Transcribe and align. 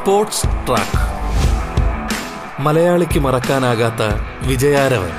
Sports 0.00 0.42
track. 0.42 1.00
മലയാളിക്ക് 2.62 3.18
മറക്കാനാകാത്ത 3.18 4.02
വിജയാരവൻ. 4.46 5.10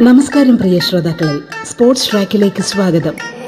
നമസ്കാരം 0.00 0.58
പ്രിയ 0.58 0.78
ശ്രോതാക്കളെ. 0.78 1.64
സ്പോർട്സ് 1.64 2.12
ട്രാക്കിലേക്ക് 2.12 2.62
സ്വാഗതം. 2.62 3.41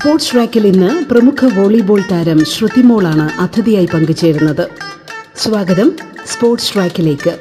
സ്പോർട്സ് 0.00 0.32
ട്രാക്കിൽ 0.32 0.66
ഇന്ന് 0.66 1.04
പ്രമുഖ 1.04 1.48
വോളിബോൾ 1.56 2.02
താരം 2.10 2.44
ശ്രുതിമോളാണ് 2.44 3.40
അതിഥിയായി 3.40 3.88
പങ്കുചേരുന്നത്. 3.94 4.68
സ്വാഗതം 5.36 5.88
സ്പോർട്സ് 6.26 6.74
ട്രാക്കിലേക്ക്. 6.74 7.32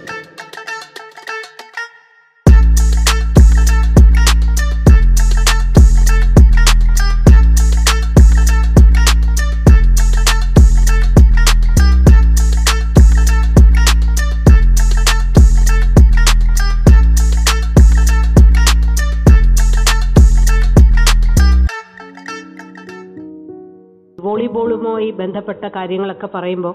വോളിബോളുമായി 25.10 25.20
ബന്ധപ്പെട്ട 25.20 25.66
കാര്യങ്ങളൊക്കെ 25.76 26.28
പറയുമ്പോൾ 26.36 26.74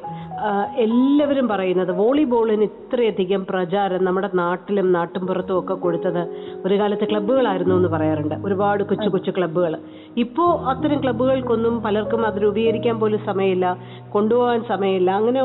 എല്ലാവരും 0.84 1.46
പറയുന്നത് 1.48 1.92
വോളിബോളിന് 2.00 2.64
ഇത്രയധികം 2.70 3.42
പ്രചാരം 3.50 4.04
നമ്മുടെ 4.04 4.28
നാട്ടിലും 4.34 4.86
നാട്ടിൻപുറത്തും 4.96 5.56
ഒക്കെ 5.58 5.74
കൊടുത്തത് 5.74 6.22
ഒരു 6.66 6.74
കാലത്ത് 6.80 7.06
ക്ലബ്ബുകളായിരുന്നു 7.10 7.74
എന്ന് 7.74 7.88
പറയാറുണ്ട്. 7.88 8.36
ഒരുപാട് 8.46 8.82
കൊച്ചു 8.90 9.08
കൊച്ചു 9.08 9.30
ക്ലബ്ബുകൾ. 9.36 9.74
ഇപ്പോൾ 10.16 10.50
അത്തരം 10.70 10.98
ക്ലബ്ബുകൾക്കൊന്നും 11.02 11.74
പലർക്കും 11.86 12.22
അത് 12.26 12.38
രൂപീകരിക്കാൻ 12.42 12.96
പോലും 13.00 13.20
സമയമില്ല 13.30 13.66
കൊണ്ടുപോകാൻ 14.14 14.60
സമയമില്ല 14.72 15.10
അങ്ങനെ 15.20 15.40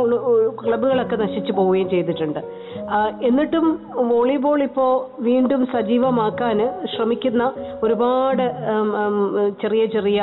ക്ലബ്ബുകളൊക്കെ 0.61 1.15
നശിച്ചു 1.15 1.51
പോവുകയും 1.51 1.89
ചെയ്തിട്ടുണ്ട്. 1.89 2.41
എന്നിട്ടും 3.29 3.65
വോളിബോൾ 4.11 4.59
ഇപ്പോൾ 4.69 4.91
വീണ്ടും 5.29 5.61
സജീവമാക്കാൻ 5.73 6.57
ശ്രമിക്കുന്ന 6.95 7.43
ഒരുപാട് 7.83 8.45
ചെറിയ 9.61 9.83
ചെറിയ 9.95 10.21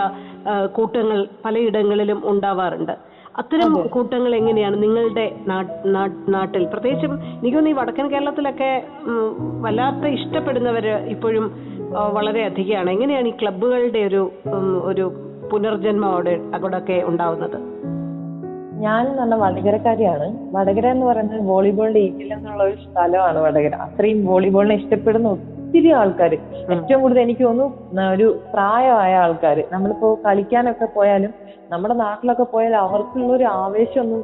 കൂട്ടങ്ങൾ 0.72 1.26
പലയിടങ്ങളിലും 1.44 2.22
ഉണ്ടാവാറുണ്ട്. 2.24 2.92
അത്തരം 3.38 3.72
കൂട്ടങ്ങൾ 3.86 4.34
എങ്ങനെയാണ് 4.34 4.82
നിങ്ങളുടെ 4.82 5.24
നാട്ടിൽ? 6.28 6.64
പ്രത്യേകിച്ചും 6.66 7.12
എനിക്ക് 7.14 7.56
തോന്നുന്നു 7.56 7.70
ഈ 7.70 7.82
വടക്കൻ 7.82 8.06
കേരളത്തിലൊക്കെ 8.10 8.70
വല്ലാത്ത 9.60 10.04
ഇഷ്ടപ്പെടുന്നവര് 10.06 10.94
ഇപ്പോഴും 11.14 11.46
വളരെ 12.12 12.44
അധികമാണ്. 12.44 12.90
എങ്ങനെയാണ് 12.90 13.28
ഈ 13.28 13.34
ക്ലബ്ബുകളുടെ 13.42 13.98
ഒരു 13.98 14.22
ഒരു 14.84 15.06
പുനർജന്മം 15.52 16.10
അവിടെ 16.12 16.40
അവിടെയൊക്കെ 16.54 17.02
ഉണ്ടാവുന്നത്? 17.04 17.58
ഞാൻ 18.84 19.04
നല്ല 19.16 19.34
വടകരക്കാരിയാണ്. 19.34 20.26
വടകര 20.56 20.86
എന്ന് 20.86 21.06
പറയുന്നത് 21.06 21.42
വോളിബോളിന്റെ 21.48 22.00
ഈറ്റിൽ 22.00 22.32
എന്നുള്ള 22.32 22.62
ഒരു 22.62 22.76
സ്ഥലമാണ് 22.76 23.38
വടകര. 23.38 23.74
അത്രയും 23.74 24.26
വോളിബോളിനെ 24.26 24.74
ഇഷ്ടപ്പെടുന്ന 24.74 25.28
ഒത്തിരി 25.76 25.90
ആൾക്കാർ 25.92 26.32
ഏറ്റവും 26.72 27.00
കൂടുതൽ 27.00 27.20
എനിക്ക് 27.20 27.44
തോന്നുന്നു 27.44 28.04
ഒരു 28.14 28.26
പ്രായമായ 28.52 29.12
ആൾക്കാർ 29.16 29.56
നമ്മളിപ്പോ 29.72 30.08
കളിക്കാനൊക്കെ 30.24 30.86
പോയാലും 30.94 31.32
നമ്മുടെ 31.70 31.94
നാട്ടിലൊക്കെ 31.94 32.46
പോയാൽ 32.52 32.74
അവർക്കുള്ള 32.76 33.30
ഒരു 33.36 33.44
ആവേശമൊന്നും 33.56 34.22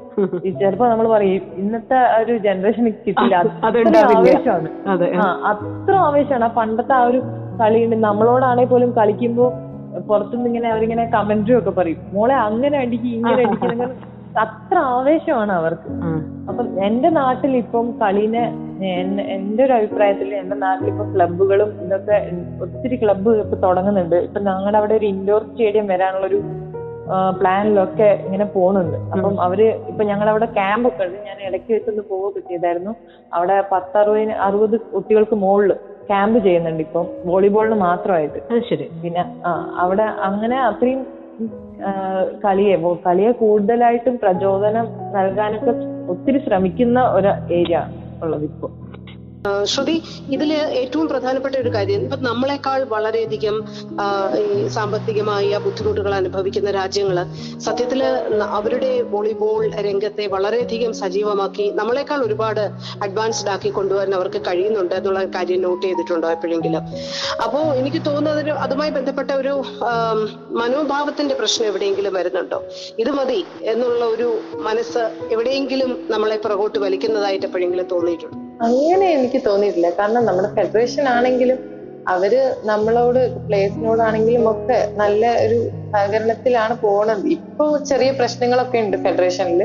ചിലപ്പോ 0.59 0.87
നമ്മൾ 0.89 1.07
പറയും 1.09 1.45
ഇന്നത്തെ 1.55 1.99
ഒരു 2.21 2.35
ജനറേഷൻ 2.39 2.85
കിട്ടില്ല. 2.99 3.35
അത്ര. 3.65 3.95
ആവേശമാണ്. 4.13 4.69
അതെ 4.87 5.09
അത്ര 5.51 5.95
ആവേശമാണ്. 6.07 6.45
ആ 6.45 6.53
പണ്ടത്തെ 6.59 6.95
ആ 6.95 7.03
ഒരു 7.03 7.21
കളിയുണ്ട് 7.61 7.97
നമ്മളോടാണെ 8.05 8.65
പോലും 8.65 8.93
കളിക്കുമ്പോ 8.99 9.47
പുറത്തുനിന്ന് 10.09 10.49
ഇങ്ങനെ 10.51 10.69
അവരിങ്ങനെ 10.71 11.05
കമന്ററി 11.15 11.55
ഒക്കെ 11.59 11.73
പറയും. 11.81 12.01
മോളെ 12.13 12.37
അങ്ങനെ 12.49 12.77
അടിക്ക് 12.79 13.11
ഇങ്ങനെ 13.19 13.41
അടിക്കുന്ന 13.47 13.85
അത്ര 14.41 14.79
ആവേശമാണ് 14.93 15.53
അവർക്ക്. 15.53 15.89
അപ്പം 16.49 16.67
എന്റെ 16.85 17.09
നാട്ടിൽ 17.09 17.57
ഇപ്പം 17.57 17.91
കളീനെ 18.03 18.45
എന്റെ 19.35 19.65
ഒരു 19.65 19.73
അഭിപ്രായത്തിൽ 19.73 20.35
എന്റെ 20.35 20.57
നാട്ടിൽ 20.57 20.89
ഇപ്പൊ 20.89 21.05
ക്ലബ്ബുകളും 21.15 21.71
ഇതൊക്കെ 21.85 22.17
ഒത്തിരി 22.63 22.97
ക്ലബ്ബ് 22.97 23.31
ഇപ്പൊ 23.37 23.57
തുടങ്ങുന്നുണ്ട്. 23.57 24.17
ഇപ്പൊ 24.17 24.41
ഞങ്ങളുടെ 24.41 24.79
അവിടെ 24.79 24.95
ഒരു 24.95 25.05
ഇൻഡോർ 25.05 25.43
സ്റ്റേഡിയം 25.43 25.87
വരാനുള്ള 25.87 26.27
ഒരു 26.27 26.41
പ്ലാനിലൊക്കെ 27.39 28.19
ഇങ്ങനെ 28.25 28.45
പോകുന്നുണ്ട് 28.45 28.97
അപ്പം 29.13 29.41
അവർ 29.41 29.61
ഇപ്പൊ 29.63 30.05
ഞങ്ങളുടെ 30.05 30.31
അവിടെ 30.31 30.47
ക്യാമ്പ് 30.47 30.89
ഒക്കെ 30.89 31.05
ഉണ്ട്. 31.05 31.19
ഞാൻ 31.25 31.37
ഇടയ്ക്ക് 31.49 31.73
വെച്ചൊന്ന് 31.73 32.03
പോവുകയൊക്കെ 32.09 32.41
ചെയ്തായിരുന്നു 32.51 32.93
അവിടെ 33.33 33.65
പത്തറുപതിന് 33.73 34.33
അറുപത് 34.33 34.77
കുട്ടികൾക്ക് 34.95 35.35
മുകളിൽ 35.35 35.73
ക്യാമ്പ് 36.09 36.39
ചെയ്യുന്നുണ്ട് 36.45 36.81
ഇപ്പം. 36.81 37.07
വോളിബോളിന് 37.25 37.75
മാത്രമായിട്ട്. 37.75 38.39
ശരി. 38.71 38.89
പിന്നെ 39.03 39.25
അവിടെ 39.77 40.03
അങ്ങനെ 40.03 40.61
അത്രയും 40.61 41.03
കളിയെ 42.45 42.77
കളിയെ 43.05 43.33
കൂടുതലായിട്ടും 43.33 44.19
പ്രചോദനം 44.19 44.87
നൽകാനൊക്കെ 45.13 45.75
ഒത്തിരി 46.09 46.39
ശ്രമിക്കുന്ന 46.39 47.01
ഒരു 47.13 47.33
ഏരിയ 47.53 47.81
ഉള്ളത് 48.23 48.45
ഇപ്പൊ 48.45 48.69
ശ്രുതി 49.65 49.95
ഇതിൽ 50.31 50.53
ഏറ്റവും 50.53 51.09
പ്രധാനപ്പെട്ട 51.09 51.57
ഒരു 51.57 51.69
കാര്യം 51.69 52.01
ഇപ്പൊ 52.01 52.17
നമ്മളെക്കാൾ 52.17 52.83
വളരെയധികം 52.83 53.57
സാമ്പത്തികമായ 54.69 55.59
ബുദ്ധിമുട്ടുകൾ 55.59 56.15
അനുഭവിക്കുന്ന 56.15 56.71
രാജ്യങ്ങൾ 56.71 57.19
സത്യത്തിൽ 57.59 58.03
അവരുടെ 58.59 59.03
വോളിബോൾ 59.03 59.71
രംഗത്തെ 59.87 60.27
വളരെയധികം 60.27 60.93
സജീവമാക്കി 60.93 61.71
നമ്മളെക്കാൾ 61.71 62.23
ഒരുപാട് 62.23 62.61
അഡ്വാൻസ്ഡ് 63.03 63.49
ആക്കി 63.49 63.69
കൊണ്ടുവരാൻ 63.71 64.15
അവർക്ക് 64.15 64.43
കഴിയുന്നുണ്ട് 64.49 64.95
എന്നുള്ള 64.95 65.25
കാര്യം 65.25 65.63
നോട്ട് 65.63 65.87
ചെയ്തിട്ടുണ്ടോ 65.87 66.31
എപ്പോഴെങ്കിലും? 66.31 66.85
അപ്പോ 67.45 67.59
എനിക്ക് 67.73 68.03
തോന്നുന്നത് 68.07 68.51
അതുമായി 68.51 68.91
ബന്ധപ്പെട്ട 68.91 69.31
ഒരു 69.33 69.55
മനോഭാവത്തിന്റെ 70.51 71.35
പ്രശ്നം 71.35 71.67
എവിടെയെങ്കിലും 71.67 72.15
വരുന്നുണ്ടോ? 72.15 72.61
ഇത് 72.99 73.11
മതി 73.11 73.41
എന്നുള്ള 73.65 74.05
ഒരു 74.05 74.29
മനസ്സ് 74.69 75.05
എവിടെയെങ്കിലും 75.33 76.07
നമ്മളെ 76.11 76.37
പുറകോട്ട് 76.37 76.79
വലിക്കുന്നതായിട്ട് 76.79 77.47
എപ്പോഴെങ്കിലും 77.47 77.87
തോന്നിയിട്ടുണ്ടോ? 77.87 78.42
അങ്ങനെ 78.67 79.07
എനിക്ക് 79.17 79.39
തോന്നിയിട്ടില്ല. 79.47 79.89
കാരണം 80.01 80.23
നമ്മുടെ 80.29 80.51
ഫെഡറേഷൻ 80.57 81.05
ആണെങ്കിലും 81.17 81.59
അവർ 82.13 82.33
നമ്മളോട് 82.71 83.21
പ്ലേസിനോടാണെങ്കിലും 83.47 84.45
ഒക്കെ 84.53 84.79
നല്ല 85.01 85.23
ഒരു 85.45 85.59
സഹകരണത്തിലാണ് 85.93 86.75
പോണത്. 86.85 87.25
ഇപ്പൊ 87.37 87.65
ചെറിയ 87.91 88.11
പ്രശ്നങ്ങളൊക്കെ 88.21 88.79
ഉണ്ട് 88.85 88.97
ഫെഡറേഷനിൽ 88.97 89.63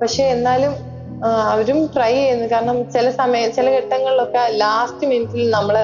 പക്ഷെ 0.00 0.24
എന്നാലും 0.34 0.72
അവരും 1.52 1.78
ട്രൈ 1.94 2.12
ചെയ്യുന്നു. 2.14 2.46
കാരണം 2.54 2.76
ചില 2.94 3.06
സമയ 3.20 3.42
ചില 3.56 3.68
ഘട്ടങ്ങളിലൊക്കെ 3.78 4.42
ലാസ്റ്റ് 4.62 5.06
മിനിറ്റിൽ 5.12 5.50
നമ്മൾ 5.50 5.76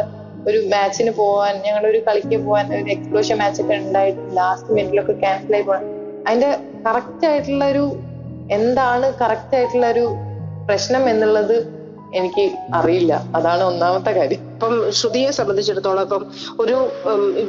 ഒരു 0.48 0.58
മാച്ചിന് 0.72 1.12
പോവാൻ 1.20 1.54
ഞങ്ങളുടെ 1.66 1.88
ഒരു 1.92 2.00
കളിക്ക് 2.08 2.38
പോവാൻ 2.46 2.66
ഒരു 2.76 2.84
എക്സ്പ്ലോഷൻ 2.90 3.36
മാച്ച് 3.38 3.60
ഒക്കെ 3.62 3.76
ഉണ്ടായിട്ട് 3.84 4.22
ലാസ്റ്റ് 4.36 4.72
മിനിറ്റിലൊക്കെ 4.76 5.14
ക്യാൻസൽ 5.22 5.54
ആയി 5.54 5.64
പോകാൻ 5.68 5.84
അതിന്റെ 6.26 6.50
കറക്റ്റ് 6.86 7.26
ആയിട്ടുള്ള 7.26 7.64
ഒരു 7.64 7.84
എന്താണ് 8.50 9.06
കറക്റ്റ് 9.22 9.56
ആയിട്ടുള്ള 9.58 9.86
ഒരു 9.86 10.04
പ്രശ്നം 10.68 11.02
എന്നുള്ളത് 11.08 11.56
എനിക്ക് 12.18 12.44
അറിയില്ല. 12.74 13.12
അതാണ് 13.38 13.62
ഒന്നാമത്തെ 13.64 14.10
കാര്യം. 14.10 14.42
ഇപ്പം 14.54 14.92
ശ്രുതിയെ 14.98 15.30
സംബന്ധിച്ചിടത്തോളം 15.30 16.02
ഇപ്പം 16.02 16.22
ഒരു 16.60 16.76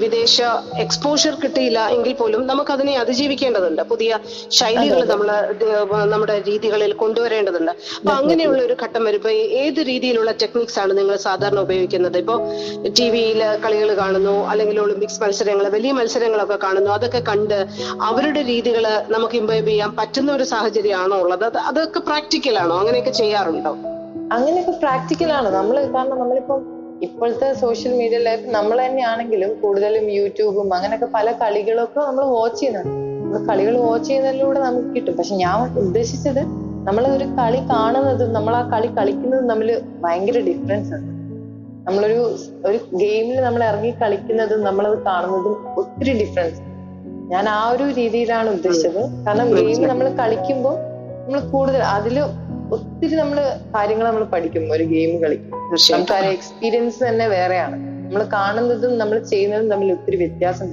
വിദേശ 0.03 0.37
എക്സ്പോഷർ 0.83 1.33
കിട്ടിയില്ല 1.43 1.79
എങ്കിൽ 1.95 2.13
പോലും 2.13 2.47
നമുക്ക് 2.47 2.71
അതിനെ 2.71 2.97
അതിജീവിക്കേണ്ടതുണ്ട്. 2.97 3.81
പുതിയ 3.81 4.19
ശൈലികൾ 4.59 5.05
നമ്മൾ 5.05 5.29
നമ്മുടെ 6.13 6.41
രീതികളിൽ 6.47 6.93
കൊണ്ടുവരേണ്ടതുണ്ട്. 6.93 7.71
അപ്പൊ 7.99 8.13
അങ്ങനെയുള്ള 8.13 8.61
ഒരു 8.63 8.77
ഘട്ടം 8.83 9.05
വരുമ്പോ 9.05 9.29
ഏത് 9.63 9.79
രീതിയിലുള്ള 9.79 10.31
ടെക്നിക്സ് 10.31 10.79
ആണ് 10.79 10.97
നിങ്ങൾ 10.97 11.15
സാധാരണ 11.15 11.59
ഉപയോഗിക്കുന്നത്? 11.59 12.17
ഇപ്പോ 12.17 12.37
ടി 12.99 13.09
വിയിൽ 13.09 13.43
കളികൾ 13.65 13.97
കാണുന്നു 13.97 14.47
അല്ലെങ്കിൽ 14.53 14.79
ഒളിമ്പിക്സ് 14.79 15.21
മത്സരങ്ങൾ 15.23 15.69
വലിയ 15.69 15.91
മത്സരങ്ങളൊക്കെ 15.91 16.56
കാണുന്നു 16.56 16.91
അതൊക്കെ 16.91 17.23
കണ്ട് 17.31 17.57
അവരുടെ 18.01 18.41
രീതികൾ 18.41 18.88
നമുക്ക് 18.88 19.35
ഇമ്പൈബ് 19.35 19.68
ചെയ്യാൻ 19.68 19.95
പറ്റുന്ന 19.95 20.31
ഒരു 20.31 20.44
സാഹചര്യമാണോ 20.44 21.18
ഉള്ളത്? 21.18 21.57
അതൊക്കെ 21.57 22.00
പ്രാക്ടിക്കൽ 22.00 22.59
ആണോ? 22.59 22.77
അങ്ങനെയൊക്കെ 22.79 23.11
ചെയ്യാറുണ്ടോ? 23.11 23.73
അങ്ങനെയൊക്കെ 24.33 24.72
പ്രാക്ടിക്കൽ 24.72 25.33
ആണ്. 25.33 25.50
നമ്മൾ 25.50 25.75
കാരണം 25.95 26.19
നമ്മളിപ്പം 26.19 26.62
ഇപ്പോഴത്തെ 27.01 27.54
സോഷ്യൽ 27.54 27.94
മീഡിയ 27.94 28.18
ലൈഫ് 28.18 28.45
നമ്മൾ 28.48 28.86
തന്നെയാണെങ്കിലും 28.86 29.60
കൂടുതലും 29.62 30.12
യൂട്യൂബും 30.12 30.75
അങ്ങനെയൊക്കെ 30.75 31.06
പല 31.06 31.31
കളികളൊക്കെ 31.31 32.00
നമ്മൾ 32.00 32.24
വാച്ച് 32.25 32.60
ചെയ്യുന്നുണ്ട്. 32.60 32.94
കളികൾ 33.50 33.77
വാച്ച് 33.77 34.07
ചെയ്യുന്നതിലൂടെ 34.07 34.60
നമുക്ക് 34.60 34.88
കിട്ടും. 34.88 35.16
പക്ഷെ 35.18 35.36
ഞാൻ 35.36 35.77
ഉദ്ദേശിച്ചത് 35.77 36.42
നമ്മൾ 36.88 37.07
ഒരു 37.07 37.24
കളി 37.24 37.60
കാണുന്നതും 37.72 38.33
നമ്മൾ 38.33 38.56
ആ 38.56 38.69
കളി 38.74 38.88
കളിക്കുന്നതും 38.88 39.48
തമ്മിൽ 39.50 39.81
ഭയങ്കര 40.04 40.39
ഡിഫറൻസ് 40.39 40.94
ഉണ്ട് 40.94 41.12
നമ്മളൊരു 41.88 42.19
ഒരു 42.66 42.78
ഗെയിമിൽ 42.94 43.42
നമ്മൾ 43.42 43.63
ഇറങ്ങി 43.63 43.92
കളിക്കുന്നതും 43.92 44.63
നമ്മളത് 44.63 44.98
കാണുന്നതും 45.04 45.56
ഒത്തിരി 45.78 46.13
ഡിഫറൻസ് 46.19 46.62
ഞാൻ 47.31 47.50
ആ 47.50 47.69
ഒരു 47.69 47.83
രീതിയിലാണ് 47.83 48.50
ഉദ്ദേശിച്ചത്. 48.50 49.01
കാരണം 49.28 49.48
ഗെയിം 49.54 49.88
നമ്മൾ 49.88 50.10
കളിക്കുമ്പോൾ 50.21 50.75
നമ്മൾ 51.25 51.39
കൂടുതൽ 51.39 51.81
അതിൽ 51.81 52.19
ഒത്തിരി 52.71 53.15
നമ്മൾ 53.15 53.38
കാര്യങ്ങൾ 53.75 54.06
നമ്മൾ 54.06 54.23
പഠിക്കും 54.23 54.71
ഒരു 54.71 54.83
ഗെയിം 54.83 55.21
കളിക്കും. 55.21 55.51
നമുക്ക് 55.91 56.13
ആ 56.13 56.17
എക്സ്പീരിയൻസ് 56.17 57.09
തന്നെ 57.09 57.27
വേറെയാണ്. 57.27 57.75
നമ്മൾ 58.06 58.23
കാണുന്നതും 58.23 58.97
നമ്മൾ 58.97 59.19
ചെയ്യുന്നതും 59.19 59.69
തമ്മിൽ 59.69 59.91
ഒത്തിരി 59.91 60.17
വ്യത്യാസം. 60.17 60.69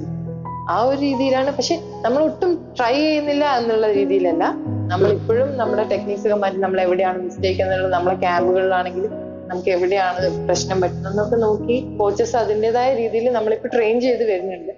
ആ 0.69 0.83
ഒരു 0.83 0.99
രീതിയിലാണ്. 0.99 1.51
പക്ഷെ 1.51 1.75
നമ്മൾ 2.01 2.23
ഒട്ടും 2.23 2.73
ട്രൈ 2.77 2.93
ചെയ്യുന്നില്ല 2.93 3.45
എന്നുള്ള 3.57 3.91
രീതിയിലല്ല. 3.91 4.43
നമ്മൾ 4.87 5.07
ഇപ്പോഴും 5.11 5.57
നമ്മുടെ 5.57 5.83
ടെക്നീക്സ് 5.83 6.27
ഒക്കെ 6.27 6.35
മാറ്റി 6.35 6.57
നമ്മൾ 6.57 6.81
എവിടെയാണ് 6.81 7.17
മിസ്റ്റേക്ക് 7.17 7.61
എന്നുള്ളത് 7.61 7.93
നമ്മളെ 7.93 8.15
ക്യാമ്പുകളിലാണെങ്കിലും 8.15 9.11
നമുക്ക് 9.47 9.69
എവിടെയാണ് 9.69 10.45
പ്രശ്നം 10.47 10.81
പറ്റുന്നതെന്നൊക്കെ 10.81 11.35
നോക്കി 11.35 11.97
കോച്ചസ് 11.97 12.35
അതിന്റെതായ 12.35 12.95
രീതിയിൽ 12.95 13.31
നമ്മളിപ്പോൾ 13.31 13.67
ട്രെയിൻ 13.67 14.01
ചെയ്ത് 14.01 14.23
വരുന്നുണ്ട്. 14.31 14.71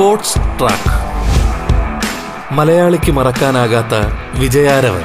Sports 0.00 0.38
track. 0.58 0.92
മലയാളിക്ക് 2.54 3.10
മറക്കാനാകാത്ത 3.12 3.94
വിജയാരവൻ. 4.40 5.02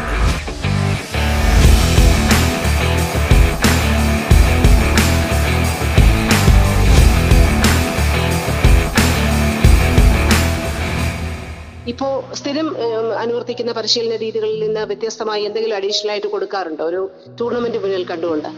ഇപ്പോ 11.87 12.23
സ്ഥിരം 12.33 12.75
അനുവർത്തിക്കുന്ന 13.17 13.71
പരിശീലന 13.71 14.15
രീതികളിൽ 14.15 14.63
നിന്ന് 14.63 14.79
വ്യത്യസ്തമായി 14.79 15.43
എന്തെങ്കിലും 15.43 15.75
അഡീഷണൽ 15.75 16.11
ആയിട്ട് 16.11 16.27
കൊടുക്കാറുണ്ടോ? 16.27 16.83
ഒരു 16.83 17.11
ടൂർണമെന്റ് 17.41 17.77
മുന്നിൽ 17.77 18.05
കണ്ടുകൊണ്ട്. 18.05 18.51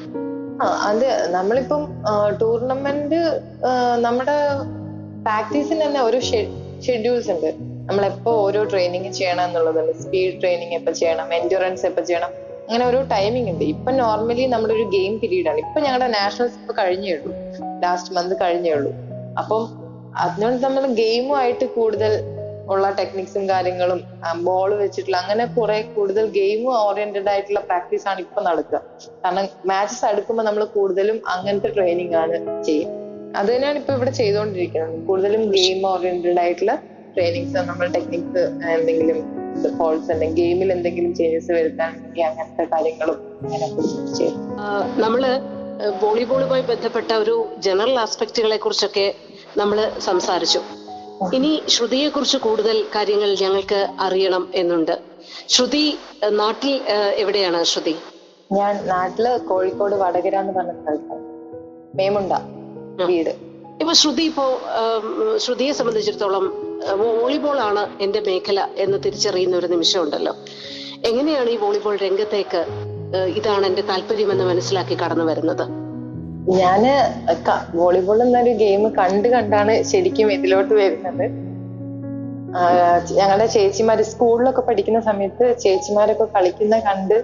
അത് 0.64 1.34
നമ്മളിപ്പം 1.34 1.88
ടൂർണമെന്റ് 2.42 3.22
നമ്മുടെ 4.00 4.38
പ്രാക്ടീസിന് 5.24 5.82
തന്നെ 5.86 6.02
ഒരു 6.02 6.20
ഷെഡ്യൂൾസ് 6.86 7.30
ഉണ്ട്. 7.32 7.50
നമ്മൾ 7.88 8.04
ഓരോ 8.30 8.64
ട്രെയിനിങ് 8.64 9.12
ചെയ്യണം 9.12 9.44
എന്നുള്ളതുണ്ട് 9.44 9.94
സ്പീഡ് 10.04 10.42
ട്രെയിനിങ് 10.42 10.74
എപ്പോ 10.74 10.92
ചെയ്യണം 10.92 11.34
എൻഡ്യൂറൻസ് 11.34 11.86
എപ്പോ 11.86 12.02
ചെയ്യണം 12.02 12.32
അങ്ങനെ 12.68 12.86
ഓരോ 12.86 13.02
ടൈമിംഗ് 13.12 13.50
ഉണ്ട്. 13.52 13.64
ഇപ്പൊ 13.64 13.92
നോർമലി 13.92 14.46
നമ്മുടെ 14.46 14.74
ഒരു 14.74 14.84
ഗെയിം 14.96 15.14
പീരീഡ് 15.20 15.50
ആണ്. 15.50 15.58
ഇപ്പൊ 15.58 15.80
ഞങ്ങളുടെ 15.80 16.08
നാഷണൽസ് 16.08 16.58
ഇപ്പൊ 16.62 16.74
കഴിഞ്ഞേ 16.82 17.12
ഉള്ളൂ. 17.14 17.32
ലാസ്റ്റ് 17.84 18.16
മന്ത് 18.16 18.36
കഴിഞ്ഞേ 18.42 18.74
ഉള്ളൂ. 18.74 18.92
അപ്പം 19.42 19.64
അതിനോട് 20.18 20.58
നമ്മൾ 20.66 20.86
ഗെയിമുമായിട്ട് 20.86 21.66
കൂടുതൽ 21.66 22.14
ഉള്ള 22.74 22.90
ടെക്നിക്സും 22.90 23.50
കാര്യങ്ങളും 23.50 24.00
ബോൾ 24.44 24.70
വെച്ചിട്ടുള്ള 24.76 25.18
അങ്ങനെ 25.18 25.46
കുറെ 25.46 25.82
കൂടുതൽ 25.96 26.26
ഗെയിം 26.30 26.62
ഓറിയന്റഡ് 26.74 27.30
ആയിട്ടുള്ള 27.30 27.60
പ്രാക്ടീസ് 27.60 28.08
ആണ് 28.08 28.20
ഇപ്പൊ 28.20 28.42
നടക്കുക 28.42 28.80
കാരണം 29.26 29.46
മാച്ചസ് 29.66 30.06
അടുക്കുമ്പോൾ 30.06 30.44
നമ്മൾ 30.44 30.64
കൂടുതലും 30.78 31.22
അങ്ങനത്തെ 31.28 31.68
ട്രെയിനിങ് 31.68 32.16
ആണ് 32.16 32.64
ചെയ്യുക 32.64 32.97
അത് 33.36 33.56
തന്നെയാണ് 33.56 33.78
ഇപ്പൊ 33.80 33.94
ഇവിടെ 33.94 34.12
ചെയ്തുകൊണ്ടിരിക്കുന്നത് 34.12 35.06
കൂടുതലും 35.08 35.52
ഗെയിം 35.52 35.88
ഓറിയന്റഡ് 35.88 36.40
ആയിട്ടുള്ള 36.40 36.76
ട്രെയിനിങ്സ് 37.16 37.58
നമ്മൾ 37.58 37.88
ടെക്നിക്സ് 37.88 38.44
എന്തെങ്കിലും 38.70 39.20
ഫോൾസ് 39.78 40.12
ഉണ്ടെങ്കിൽ 40.12 40.36
ഗെയിമിൽ 40.36 40.72
എന്തെങ്കിലും 40.72 41.16
ചേഞ്ചസ് 41.16 41.52
വരുത്താണെങ്കിൽ 41.52 42.22
അങ്ങനത്തെ 42.22 42.64
കാര്യങ്ങളും 42.64 43.18
നമ്മൾ 44.98 45.40
വോളിബോളുമായി 46.04 46.62
ബന്ധപ്പെട്ട 46.62 47.12
ഒരു 47.14 47.48
ജനറൽ 47.58 48.00
ആസ്പെക്റ്റുകളെ 48.00 48.58
കുറിച്ചൊക്കെ 48.58 49.14
നമ്മൾ 49.58 49.92
സംസാരിച്ചു. 50.00 50.62
ഇനി 51.34 51.62
ശ്രുതിയെ 51.68 52.10
കുറിച്ച് 52.10 52.38
കൂടുതൽ 52.38 52.84
കാര്യങ്ങൾ 52.96 53.36
ഞങ്ങൾക്ക് 53.36 53.88
അറിയണം 54.00 54.52
എന്നുണ്ട്. 54.56 55.00
ശ്രുതി 55.48 55.98
നാട്ടിൽ 56.32 56.82
എവിടെയാണ് 57.16 57.64
ശ്രുതി? 57.64 57.96
ഞാൻ 58.52 58.88
നാട്ടിൽ 58.88 59.38
കോഴിക്കോട് 59.38 59.96
വടകര 59.96 60.36
എന്ന് 60.36 60.54
പറഞ്ഞ 60.54 60.72
സ്ഥലത്താണ്. 60.72 61.26
മേമുണ്ട. 61.96 62.34
വീട്. 63.06 63.34
ഇപ്പൊ 63.82 63.94
ശ്രുതി 63.94 64.24
ഇപ്പോ 64.32 64.46
ശ്രുതിയെ 65.44 65.74
സംബന്ധിച്ചിടത്തോളം 65.80 66.46
വോളിബോൾ 67.02 67.58
ആണ് 67.70 67.84
എന്റെ 68.02 68.20
മേഖല 68.28 68.60
എന്ന് 68.84 68.98
തിരിച്ചറിയുന്ന 69.06 69.56
ഒരു 69.58 69.68
നിമിഷമുണ്ടല്ലോ. 69.74 70.34
എങ്ങനെയാണ് 71.10 71.50
ഈ 71.50 71.58
വോളിബോൾ 71.64 71.96
രംഗത്തേക്ക് 72.06 72.62
ഇതാണ് 73.40 73.66
എന്റെ 73.66 73.84
താല്പര്യം 73.90 74.32
എന്ന് 74.32 74.46
മനസ്സിലാക്കി 74.52 74.96
കടന്നു 75.04 75.26
വരുന്നത്? 75.32 75.66
ഞാൻ 76.60 76.84
വോളിബോൾ 77.80 78.18
എന്നൊരു 78.26 78.54
ഗെയിം 78.64 78.84
കണ്ട് 79.00 79.28
കണ്ടാണ് 79.28 79.74
ശരിക്കും 79.92 80.32
ഇതിലോട്ട് 80.38 80.74
വരുന്നത്. 80.74 81.26
ഞങ്ങളുടെ 83.18 83.46
ചേച്ചിമാര് 83.56 84.04
സ്കൂളിലൊക്കെ 84.12 84.62
പഠിക്കുന്ന 84.62 85.00
സമയത്ത് 85.00 85.46
ചേച്ചിമാരൊക്കെ 85.64 86.28
കളിക്കുന്ന 86.36 86.80
കണ്ട് 86.80 87.18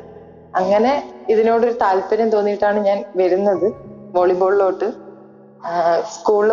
അങ്ങനെ 0.59 0.91
ഇതിനോടൊരു 1.29 1.75
താല്പര്യം 1.81 2.29
തോന്നിയിട്ടാണ് 2.29 2.79
ഞാൻ 2.87 2.99
വരുന്നത് 3.15 3.67
വോളിബോളിലോട്ട്. 4.17 5.02
സ്കൂളിൽ 6.13 6.51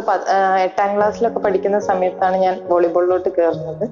എട്ടാം 0.65 0.97
ക്ലാസ്സിലൊക്കെ 0.97 1.39
പഠിക്കുന്ന 1.39 1.79
സമയത്താണ് 1.79 2.37
ഞാൻ 2.37 2.61
വോളിബോളിലോട്ട് 2.71 3.29
കയറുന്നത് 3.29 3.85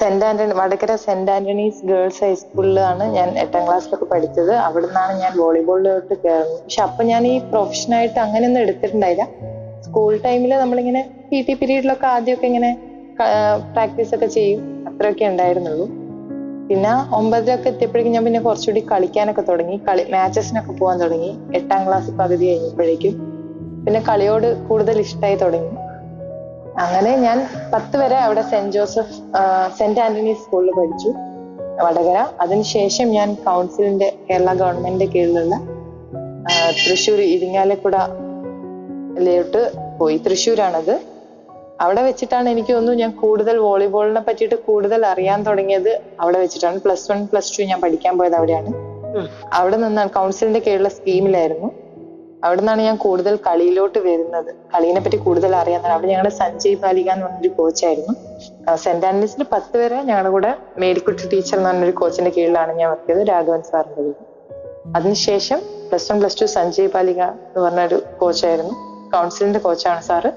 saint 0.00 0.24
Antony 0.24 0.54
Vadakara 0.54 0.94
saint 0.94 1.30
Antony's 1.30 1.86
girls 1.86 2.24
ഹൈസ്കൂളിലാണ് 2.24 3.04
ഞാൻ 3.04 3.38
എട്ടാം 3.38 3.66
ക്ലാസ്സിലൊക്കെ 3.66 4.04
പഠിച്ചത്. 4.04 4.52
അവിടെ 4.52 4.86
നിന്നാണ് 4.86 5.20
ഞാൻ 5.20 5.32
വോളിബോളിലോട്ട് 5.38 6.14
കയറുന്നത് 6.14 6.62
പക്ഷെ 6.62 6.82
അപ്പൊ 6.82 7.04
ഞാൻ 7.04 7.26
ഈ 7.26 7.38
പ്രൊഫഷനായിട്ട് 7.38 8.18
അങ്ങനെയൊന്നും 8.18 8.60
എടുത്തിട്ടുണ്ടായില്ല. 8.60 9.26
സ്കൂൾ 9.86 10.20
ടൈമിൽ 10.24 10.54
നമ്മളിങ്ങനെ 10.54 11.02
പി 11.30 11.40
ടി 11.48 11.54
പീരീഡിലൊക്കെ 11.54 12.06
ആദ്യമൊക്കെ 12.06 12.46
ഇങ്ങനെ 12.46 12.70
പ്രാക്ടീസ് 13.72 14.14
ഒക്കെ 14.14 14.26
ചെയ്യും. 14.26 14.60
അത്രയൊക്കെ 14.88 15.24
ഉണ്ടായിരുന്നുള്ളൂ. 15.24 15.86
പിന്നെ 16.68 17.16
ഒമ്പതിലൊക്കെ 17.16 17.68
എത്തിയപ്പോഴേക്കും 17.68 18.12
ഞാൻ 18.12 18.24
പിന്നെ 18.24 18.40
കുറച്ചുകൂടി 18.40 18.80
കളിക്കാനൊക്കെ 18.92 19.40
തുടങ്ങി. 19.40 19.76
കളി 19.88 20.02
മാച്ചസിനൊക്കെ 20.12 20.72
പോകാൻ 20.72 21.00
തുടങ്ങി. 21.00 21.32
എട്ടാം 21.56 21.86
ക്ലാസ് 21.88 22.10
പകുതി 22.10 22.44
കഴിഞ്ഞപ്പോഴേക്കും. 22.50 23.29
പിന്നെ 23.90 24.04
കളിയോട് 24.08 24.66
കൂടുതൽ 24.66 25.00
ഇഷ്ടമായി 25.00 25.36
തുടങ്ങി. 25.36 25.70
അങ്ങനെ 26.82 27.16
ഞാൻ 27.16 27.46
പത്ത് 27.72 27.96
വരെ 27.96 28.16
അവിടെ 28.16 28.50
സെന്റ് 28.50 28.72
ജോസഫ് 28.72 29.14
സെന്റ് 29.78 30.00
ആന്റണി 30.00 30.32
സ്കൂളിൽ 30.32 30.78
പഠിച്ചു 30.78 31.14
വടകര. 31.84 32.26
അതിനുശേഷം 32.40 33.08
ഞാൻ 33.08 33.34
കൗൺസിലിന്റെ 33.34 34.16
കേരള 34.30 34.52
ഗവൺമെന്റിന്റെ 34.52 35.06
കീഴിലുള്ള 35.06 35.60
തൃശ്ശൂർ 36.76 37.20
ഇരിങ്ങാലക്കുടയിലോട്ട് 37.20 39.72
പോയി. 39.98 40.16
തൃശ്ശൂരാണത്. 40.16 41.00
അവിടെ 41.80 42.02
വെച്ചിട്ടാണ് 42.02 42.48
എനിക്ക് 42.48 42.72
തോന്നുന്നു 42.72 43.00
ഞാൻ 43.00 43.10
കൂടുതൽ 43.10 43.66
വോളിബോളിനെ 43.66 44.20
പറ്റിയിട്ട് 44.20 44.54
കൂടുതൽ 44.54 45.06
അറിയാൻ 45.06 45.42
തുടങ്ങിയത് 45.42 46.00
അവിടെ 46.20 46.38
വെച്ചിട്ടാണ്. 46.38 46.80
പ്ലസ് 46.80 47.12
വൺ 47.12 47.26
പ്ലസ് 47.26 47.58
ടു 47.58 47.62
ഞാൻ 47.62 47.80
പഠിക്കാൻ 47.80 48.18
പോയത് 48.18 48.34
അവിടെയാണ്. 48.34 48.72
അവിടെ 49.52 49.76
നിന്നാണ് 49.76 50.10
കൗൺസിലിന്റെ 50.10 50.60
കീഴിലുള്ള 50.60 50.88
സ്കീമിലായിരുന്നു. 50.88 51.79
അവിടെ 52.44 52.60
നിന്നാണ് 52.60 52.82
ഞാൻ 52.82 52.96
കൂടുതൽ 52.96 53.36
കളിയിലോട്ട് 53.36 53.98
വരുന്നത്. 53.98 54.54
കളീനെ 54.74 55.00
പറ്റി 55.00 55.16
കൂടുതൽ 55.16 55.56
അറിയാൻ. 55.56 55.80
അവിടെ 55.80 56.06
ഞങ്ങളുടെ 56.06 56.34
സഞ്ജയ് 56.34 56.76
ബാലിക 56.76 57.10
എന്ന് 57.10 57.26
പറഞ്ഞൊരു 57.26 57.48
കോച്ചായിരുന്നു 57.48 58.14
സെന്റ് 58.74 59.06
ആൻഡ്രീസിൽ 59.06 59.44
പത്ത് 59.52 59.76
വരെ 59.76 60.02
ഞങ്ങളുടെ 60.02 60.28
കൂടെ 60.28 60.56
മേരിക്കുട്ടി 60.78 61.28
ടീച്ചർ 61.28 61.56
എന്ന് 61.56 61.68
പറഞ്ഞൊരു 61.68 61.90
കോച്ചിന്റെ 61.90 62.30
കീഴിലാണ് 62.36 62.72
ഞാൻ 62.72 62.90
വർക്ക് 62.90 63.08
ചെയ്തത് 63.08 63.28
രാഘവൻ 63.28 63.62
സാറിന്റെ 63.62 64.02
കീഴിൽ. 64.02 64.14
അതിനുശേഷം 64.96 65.58
plus 65.88 66.12
one 66.12 66.18
plus 66.20 66.40
two 66.40 66.44
Sanjay 66.44 66.88
Balika 66.94 67.22
എന്ന് 67.22 67.60
പറഞ്ഞൊരു 67.60 68.02
കോച്ചായിരുന്നു 68.18 68.74
കൗൺസിലിന്റെ 69.14 69.58
കോച്ചാണ് 69.58 70.02
സാറ് 70.02 70.30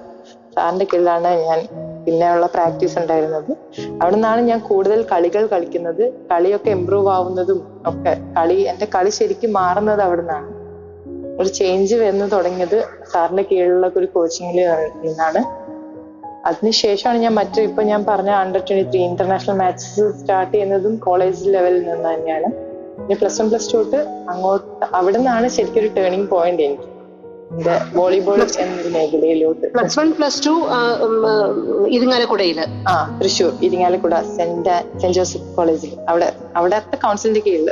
സാറിന്റെ 0.56 0.88
കീഴിലാണ് 0.94 1.28
ഞാൻ 1.28 1.68
പിന്നെയുള്ള 2.06 2.46
പ്രാക്ടീസ് 2.46 3.00
ഉണ്ടായിരുന്നത്. 3.00 3.52
അവിടെ 4.02 4.16
നിന്നാണ് 4.16 4.42
ഞാൻ 4.42 4.60
കൂടുതൽ 4.60 5.04
കളികൾ 5.04 5.46
കളിക്കുന്നത്. 5.46 6.14
കളിയൊക്കെ 6.32 6.70
ഇമ്പ്രൂവ് 6.70 7.10
ആവുന്നതും 7.10 7.82
ഒക്കെ 7.86 8.18
കളി 8.38 8.54
എന്റെ 8.54 8.88
കളി 8.96 9.10
ശരിക്കും 9.10 9.54
മാറുന്നത് 9.54 10.02
അവിടെ 10.02 10.22
നിന്നാണ് 10.22 10.53
ഒരു 11.40 11.50
ചേഞ്ച് 11.58 11.96
വന്നു 12.02 12.26
തുടങ്ങിയത് 12.34 12.78
സാറിന്റെ 13.12 13.44
കീഴിലുള്ള 13.50 13.88
ഒരു 14.00 14.08
കോച്ചിങ്ങിൽ 14.16 14.60
നിന്നാണ്. 15.04 15.42
അതിനുശേഷമാണ് 16.50 17.20
ഞാൻ 17.24 17.34
മറ്റു 17.40 17.60
ഇപ്പൊ 17.68 17.82
ഞാൻ 17.90 18.02
പറഞ്ഞ 18.10 18.32
under 18.44 18.62
twenty 18.68 18.86
three 18.92 19.02
international 19.10 19.56
matches 19.62 20.06
start 20.20 20.54
ചെയ്യുന്നതും 20.54 20.96
കോളേജ് 21.06 21.54
ലെവലിൽ 21.56 21.84
നിന്ന് 21.90 22.08
തന്നെയാണ്. 22.14 22.50
പിന്നെ 22.98 23.16
പ്ലസ് 23.22 23.38
വൺ 23.42 23.48
പ്ലസ് 23.52 23.70
ടു 23.74 23.78
തൊട്ട് 23.78 24.00
അങ്ങോട്ട് 24.32 24.86
അവിടെ 24.98 25.18
നിന്നാണ് 25.18 25.48
ശരിക്കും 25.58 25.80
ഒരു 25.82 25.90
ടേണിംഗ് 26.00 26.28
പോയിന്റ് 26.34 26.64
എനിക്ക്. 26.68 26.88
എന്റെ 27.54 27.74
വോളിബോൾ 27.96 28.40
എന്ന 28.64 28.90
മേഖലയിലോട്ട്. 28.98 29.66
പ്ലസ് 29.78 29.98
വൺ 30.00 30.10
പ്ലസ് 30.20 30.40
ടു 30.46 30.54
ഇരിങ്ങാലക്കുടയിൽ. 31.96 32.60
ആ 32.92 32.94
Thrissur 33.22 33.52
Irinjalakuda 33.68 34.16
saint 34.36 34.76
saint 35.02 35.16
Joseph 35.20 35.50
കോളേജിൽ 35.58 35.94
അവിടെ 36.10 36.30
അവിടത്തെ 36.60 37.00
കൗൺസിലിന്റെ 37.06 37.44
കീഴിൽ 37.48 37.70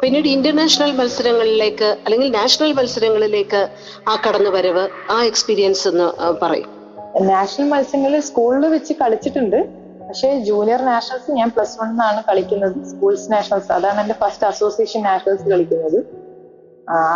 പിന്നീട് 0.00 0.26
ഇന്റർനാഷണൽ 0.28 0.90
മത്സരങ്ങളിലേക്ക് 0.98 1.88
അല്ലെങ്കിൽ 2.04 2.28
നാഷണൽ 2.38 2.72
മത്സരങ്ങളിലേക്ക് 2.78 3.60
ആ 4.10 4.14
കടന്നുവരവ് 4.24 4.84
ആ 5.14 5.16
എക്സ്പീരിയൻസ് 5.30 5.84
എന്ന് 5.90 6.08
പറയും. 6.42 6.68
നാഷണൽ 7.30 7.66
മത്സരങ്ങളിൽ 7.72 8.22
സ്കൂളിൽ 8.28 8.66
വെച്ച് 8.74 8.94
കളിച്ചിട്ടുണ്ട്. 9.00 9.58
പക്ഷേ 10.08 10.28
ജൂനിയർ 10.48 10.80
നാഷണൽസ് 10.90 11.30
ഞാൻ 11.38 11.48
പ്ലസ് 11.54 11.76
വണ്ണിനാണ് 11.80 12.20
കളിക്കുന്നത്. 12.28 12.76
സ്കൂൾസ് 12.90 13.26
നാഷണൽസ് 13.32 13.70
അതാണ് 13.76 13.98
എന്റെ 14.04 14.16
ഫസ്റ്റ് 14.22 14.46
അസോസിയേഷൻ 14.50 15.02
നാഷണൽസ് 15.10 15.46
കളിക്കുന്നത്. 15.52 15.98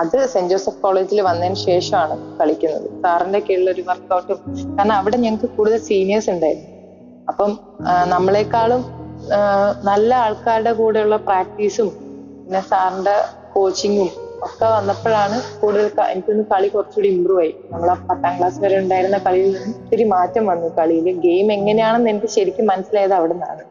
അത് 0.00 0.16
സെന്റ് 0.32 0.50
ജോസഫ് 0.52 0.80
കോളേജിൽ 0.84 1.18
വന്നതിന് 1.30 1.58
ശേഷമാണ് 1.68 2.14
കളിക്കുന്നത്. 2.38 2.86
സാറിന്റെ 3.02 3.40
കീഴിൽ 3.48 3.66
ഒരു 3.74 3.82
വർക്കൗട്ടും 3.90 4.38
കാരണം 4.76 4.96
അവിടെ 5.00 5.18
ഞങ്ങൾക്ക് 5.24 5.50
കൂടുതൽ 5.56 5.80
സീനിയേഴ്സ് 5.90 6.30
ഉണ്ടായിരുന്നു. 6.34 6.68
അപ്പം 7.30 7.50
നമ്മളെക്കാളും 8.14 8.82
നല്ല 9.90 10.10
ആൾക്കാരുടെ 10.26 10.72
കൂടെയുള്ള 10.80 11.16
പ്രാക്ടീസും 11.28 11.90
പിന്നെ 12.50 12.62
സാറിന്റെ 12.68 13.12
കോച്ചിങ്ങും 13.52 14.08
ഒക്കെ 14.42 14.66
വന്നപ്പോഴാണ് 14.68 15.36
കൂടുതൽ 15.60 15.84
എനിക്കൊന്ന് 16.12 16.44
കളി 16.52 16.68
കുറച്ചുകൂടി 16.68 17.08
ഇമ്പ്രൂവ് 17.08 17.40
ആയി. 17.40 17.52
നമ്മൾ 17.70 17.88
ആ 17.90 17.96
പത്താം 18.08 18.32
ക്ലാസ് 18.38 18.58
വരെ 18.62 18.76
ഉണ്ടായിരുന്ന 18.78 19.18
കളിയിൽ 19.18 19.50
നിന്ന് 19.56 19.74
ഒത്തിരി 19.74 20.04
മാറ്റം 20.04 20.44
വന്നു 20.46 20.68
കളിയിൽ. 20.78 21.06
ഗെയിം 21.26 21.52
എങ്ങനെയാണെന്ന് 21.52 22.10
എനിക്ക് 22.10 22.26
ശരിക്കും 22.26 22.66
മനസ്സിലായത് 22.66 23.14
അവിടെ 23.14 23.34
നിന്നാണ് 23.34 23.62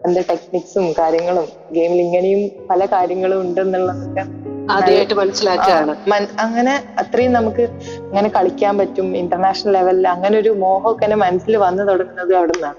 എന്റെ 0.00 0.22
ടെക്നിക്സും 0.30 0.86
കാര്യങ്ങളും 0.98 1.46
ഗെയിമിൽ 1.72 2.00
ഇങ്ങനെയും 2.00 2.42
പല 2.70 2.86
കാര്യങ്ങളും 2.86 3.40
ഉണ്ടെന്നുള്ളതൊക്കെ 3.40 4.24
ആദ്യമായിട്ട് 4.70 5.14
മനസ്സിലാക്കുകയാണ്. 5.14 5.94
അങ്ങനെ 6.38 6.74
അത്രയും 6.98 7.32
നമുക്ക് 7.32 7.66
അങ്ങനെ 8.08 8.28
കളിക്കാൻ 8.28 8.78
പറ്റും 8.78 9.16
ഇന്റർനാഷണൽ 9.16 9.72
ലെവലിൽ 9.72 10.08
അങ്ങനെ 10.08 10.38
ഒരു 10.38 10.52
മോഹമൊക്കെ 10.64 11.04
എന്റെ 11.04 11.16
മനസ്സിൽ 11.16 11.56
വന്നു 11.56 11.84
തുടങ്ങുന്നത് 11.84 12.34
അവിടെ 12.34 12.54
നിന്നാണ് 12.56 12.78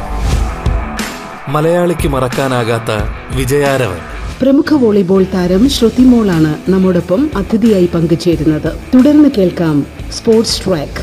മലയാളിക്ക് 1.51 2.07
മറക്കാനാകാത്ത 2.07 2.91
വിജയാരവൻ. 3.37 3.97
പ്രമുഖ 4.41 4.73
വോളിബോൾ 4.73 5.25
താരം 5.33 5.69
ശ്രുതി 5.69 6.01
മോളാണ് 6.01 6.71
നമ്മോടൊപ്പം 6.71 7.29
അതിഥിയായി 7.35 7.89
പങ്കുചേരുന്നത്. 7.93 8.73
തുടർന്ന് 8.95 9.29
കേൾക്കാം 9.37 9.85
സ്പോർട്സ് 10.11 10.65
ട്രാക്ക്. 10.65 11.01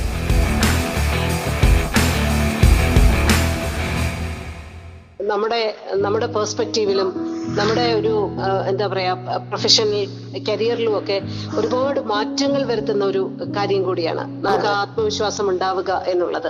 നമ്മുടെ 5.23 5.75
നമ്മുടെ 5.93 6.27
പേഴ്സ്പെക്റ്റീവിലും 6.27 7.38
നമ്മുടെ 7.57 7.93
ഒരു 7.93 8.31
എന്താ 8.69 8.87
പറയാ 8.87 9.15
പ്രൊഫഷണൽ 9.49 10.09
കരിയറിലും 10.49 10.99
ഒക്കെ 10.99 11.21
ഒരുപാട് 11.57 12.01
മാറ്റങ്ങൾ 12.01 12.65
വരുത്തുന്ന 12.65 13.05
ഒരു 13.05 13.31
കാര്യം 13.57 13.83
കൂടിയാണ്. 13.83 14.45
നമുക്ക് 14.45 14.67
ആത്മവിശ്വാസം 14.67 15.49
ഉണ്ടാവുക 15.49 16.03
എന്നുള്ളത്. 16.07 16.49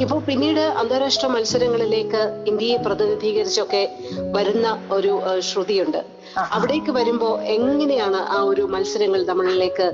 ഇപ്പൊ 0.02 0.18
പിന്നീട് 0.26 0.60
അന്താരാഷ്ട്ര 0.60 1.26
മത്സരങ്ങളിലേക്ക് 1.26 2.44
ഇന്ത്യയെ 2.46 2.76
പ്രതിനിധീകരിച്ചൊക്കെ 2.76 3.82
വരുന്ന 4.32 4.78
ഒരു 4.90 5.20
ശ്രുതിയുണ്ട്. 5.40 6.19
അവിടേക്ക് 6.54 6.90
വരുമ്പോ 6.90 7.28
എങ്ങനെയാണ് 7.54 8.18
ആ 8.28 8.40
ഒരു 8.42 8.62
മത്സരങ്ങൾ 8.66 9.24
നമ്മളിലേക്ക് 9.24 9.86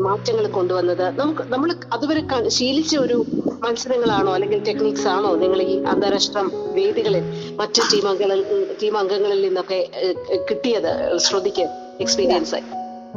മാറ്റങ്ങൾ 0.00 0.46
കൊണ്ടുവന്നത്? 0.48 1.06
നമുക്ക് 1.20 1.42
നമ്മൾ 1.48 1.70
അതുവരെ 1.92 2.22
ശീലിച്ച 2.48 2.96
ഒരു 2.96 3.16
മത്സരങ്ങളാണോ 3.62 4.32
അല്ലെങ്കിൽ 4.32 4.62
ടെക്നിക്സ് 4.64 5.08
ആണോ 5.08 5.34
നിങ്ങൾ 5.34 5.62
ഈ 5.64 5.76
അന്താരാഷ്ട്ര 5.84 6.40
വേദികളിൽ 6.74 7.24
മറ്റു 7.58 7.82
ടീം 7.92 8.08
അംഗങ്ങളിൽ 8.08 8.42
ടീം 8.82 8.96
അംഗങ്ങളിൽ 8.98 9.42
നിന്നൊക്കെ 9.42 9.80
കിട്ടിയത് 10.50 10.92
ശ്രദ്ധിക്ക് 11.18 11.66
എക്സ്പീരിയൻസ് 12.00 12.60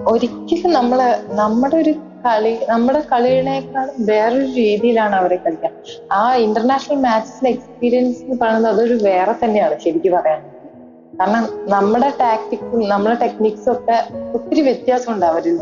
ഒരിക്കലും 0.08 0.72
നമ്മൾ 0.72 1.00
നമ്മുടെ 1.40 1.76
ഒരു 1.76 1.94
കളി 2.26 2.54
നമ്മുടെ 2.70 3.00
കളികളെക്കാളും 3.12 3.96
വേറൊരു 4.10 4.46
രീതിയിലാണ് 4.60 5.16
അവരെ 5.16 5.38
കളിക്കുക. 5.38 5.70
ആ 6.12 6.22
ഇന്റർനാഷണൽ 6.46 7.00
മാച്ചസിലെ 7.00 7.50
എക്സ്പീരിയൻസ് 7.50 8.22
എന്ന് 8.24 8.38
പറയുന്നത് 8.42 8.74
അതൊരു 8.74 8.96
വേറെ 9.04 9.34
തന്നെയാണ് 9.44 9.76
ശരിക്കും 9.86 10.14
പറയാൻ. 10.14 10.42
കാരണം 11.14 11.50
നമ്മുടെ 11.68 12.10
ടാക്ടിക്സും 12.10 12.90
നമ്മുടെ 12.90 13.16
ടെക്നിക്സും 13.16 13.72
ഒക്കെ 13.72 13.98
ഒത്തിരി 14.34 14.62
വ്യത്യാസമുണ്ട് 14.62 15.26
അവരിൽ 15.26 15.58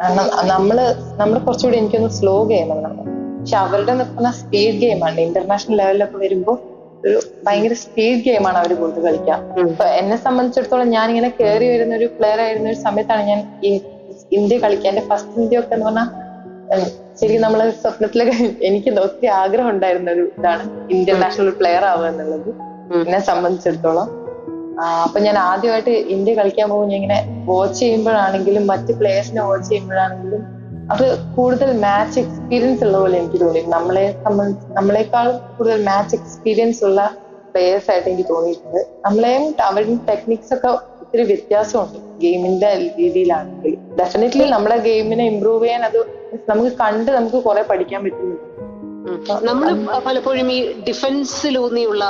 കാരണം 0.00 0.26
നമ്മൾ 0.46 0.94
നമ്മൾ 1.16 1.38
കുറച്ചുകൂടി 1.38 1.76
എനിക്കൊന്ന് 1.76 2.08
സ്ലോ 2.08 2.44
ഗെയിമാണ് 2.44 2.82
നമ്മൾ 2.84 3.04
പക്ഷെ 3.40 3.56
അവരുടെ 3.56 3.92
നിൽക്കുന്ന 3.92 4.30
സ്പീഡ് 4.30 4.74
ഗെയിമാണ് 4.74 5.20
ഇന്റർനാഷണൽ 5.20 5.76
ലെവലിലൊക്കെ 5.76 6.18
വരുമ്പോൾ 6.18 6.56
ഒരു 7.04 7.20
ഭയങ്കര 7.46 7.72
സ്പീഡ് 7.72 8.20
ഗെയിമാണ് 8.24 8.58
അവർ 8.58 8.74
കൂടുതൽ 8.74 9.02
കളിക്കുക. 9.06 9.34
അപ്പൊ 9.70 9.84
എന്നെ 9.84 10.16
സംബന്ധിച്ചിടത്തോളം 10.16 10.88
ഞാൻ 10.88 11.08
ഇങ്ങനെ 11.08 11.28
കയറി 11.28 11.68
വരുന്ന 11.68 11.94
ഒരു 11.94 12.06
പ്ലെയർ 12.18 12.40
ആയിരുന്ന 12.40 12.68
ഒരു 12.68 12.76
സമയത്താണ് 12.76 13.22
ഞാൻ 13.22 13.40
ഈ 13.64 13.80
ഇന്ത്യ 14.32 14.58
കളിക്കുക. 14.58 14.88
എന്റെ 14.88 15.00
ഫസ്റ്റ് 15.00 15.40
ഇന്ത്യ 15.40 15.58
ഒക്കെ 15.58 15.74
എന്ന് 15.74 15.86
പറഞ്ഞാൽ 15.86 16.08
ശരിക്കും 17.20 17.42
നമ്മളെ 17.42 17.70
സ്വപ്നത്തിലൊക്കെ 17.70 18.36
എനിക്ക് 18.62 18.90
ഒത്തിരി 19.00 19.26
ആഗ്രഹം 19.26 19.70
ഉണ്ടായിരുന്ന 19.70 20.10
ഒരു 20.10 20.32
ഇതാണ് 20.38 20.62
ഇന്റർനാഷണൽ 20.94 21.50
പ്ലെയർ 21.50 21.84
ആവുക 21.84 22.06
എന്നുള്ളത്. 22.06 22.50
എന്നെ 23.06 23.20
സംബന്ധിച്ചിടത്തോളം. 23.20 24.21
അപ്പൊ 25.02 25.20
ഞാൻ 25.20 25.38
ആദ്യമായിട്ട് 25.48 25.94
ഇന്ത്യ 26.14 26.34
കളിക്കാൻ 26.34 26.70
പോകുമ്പോൾ 26.70 26.90
ഞാൻ 26.90 26.98
ഇങ്ങനെ 27.00 27.18
വാച്ച് 27.44 27.80
ചെയ്യുമ്പോഴാണെങ്കിലും 27.80 28.66
മറ്റ് 28.66 28.92
പ്ലേയേഴ്സിനെ 28.98 29.42
വാച്ച് 29.42 29.68
ചെയ്യുമ്പോഴാണെങ്കിലും 29.68 30.42
അത് 30.90 31.04
കൂടുതൽ 31.36 31.72
മാച്ച് 31.78 32.20
എക്സ്പീരിയൻസ് 32.20 32.84
ഉള്ള 32.84 32.98
പോലെ 32.98 33.18
എനിക്ക് 33.18 33.40
തോന്നി. 33.40 33.60
നമ്മളെ 33.68 34.14
സംബന്ധിച്ച് 34.24 34.66
നമ്മളെക്കാളും 34.78 35.36
കൂടുതൽ 35.56 35.84
മാച്ച് 35.84 36.14
എക്സ്പീരിയൻസ് 36.16 36.84
ഉള്ള 36.84 37.00
പ്ലേയേഴ്സ് 37.54 37.90
ആയിട്ട് 37.90 38.08
എനിക്ക് 38.08 38.28
തോന്നിയിട്ടുണ്ട്. 38.30 38.80
നമ്മളെയും 39.06 39.54
അവരുടെ 39.68 39.96
ടെക്നിക്സ് 40.08 40.54
ഒക്കെ 40.54 40.68
ഒത്തിരി 41.02 41.22
വ്യത്യാസമുണ്ട് 41.22 41.98
ഗെയിമിന്റെ 42.20 42.70
രീതിയിലാണെങ്കിൽ. 42.98 43.74
ഡെഫിനറ്റ്ലി 44.00 44.44
നമ്മുടെ 44.54 44.76
ഗെയിമിനെ 44.88 45.24
ഇമ്പ്രൂവ് 45.32 45.64
ചെയ്യാൻ 45.64 45.84
അത് 45.84 46.00
നമുക്ക് 46.48 46.72
കണ്ട് 46.76 47.10
നമുക്ക് 47.10 47.38
കുറെ 47.48 47.62
പഠിക്കാൻ 47.62 48.00
പറ്റുന്നുണ്ട്. 48.04 48.46
നമ്മൾ 49.48 49.68
പലപ്പോഴും 50.06 50.48
ഈ 50.52 50.58
ഡിഫൻസിലൂന്നിയുള്ള 50.88 52.04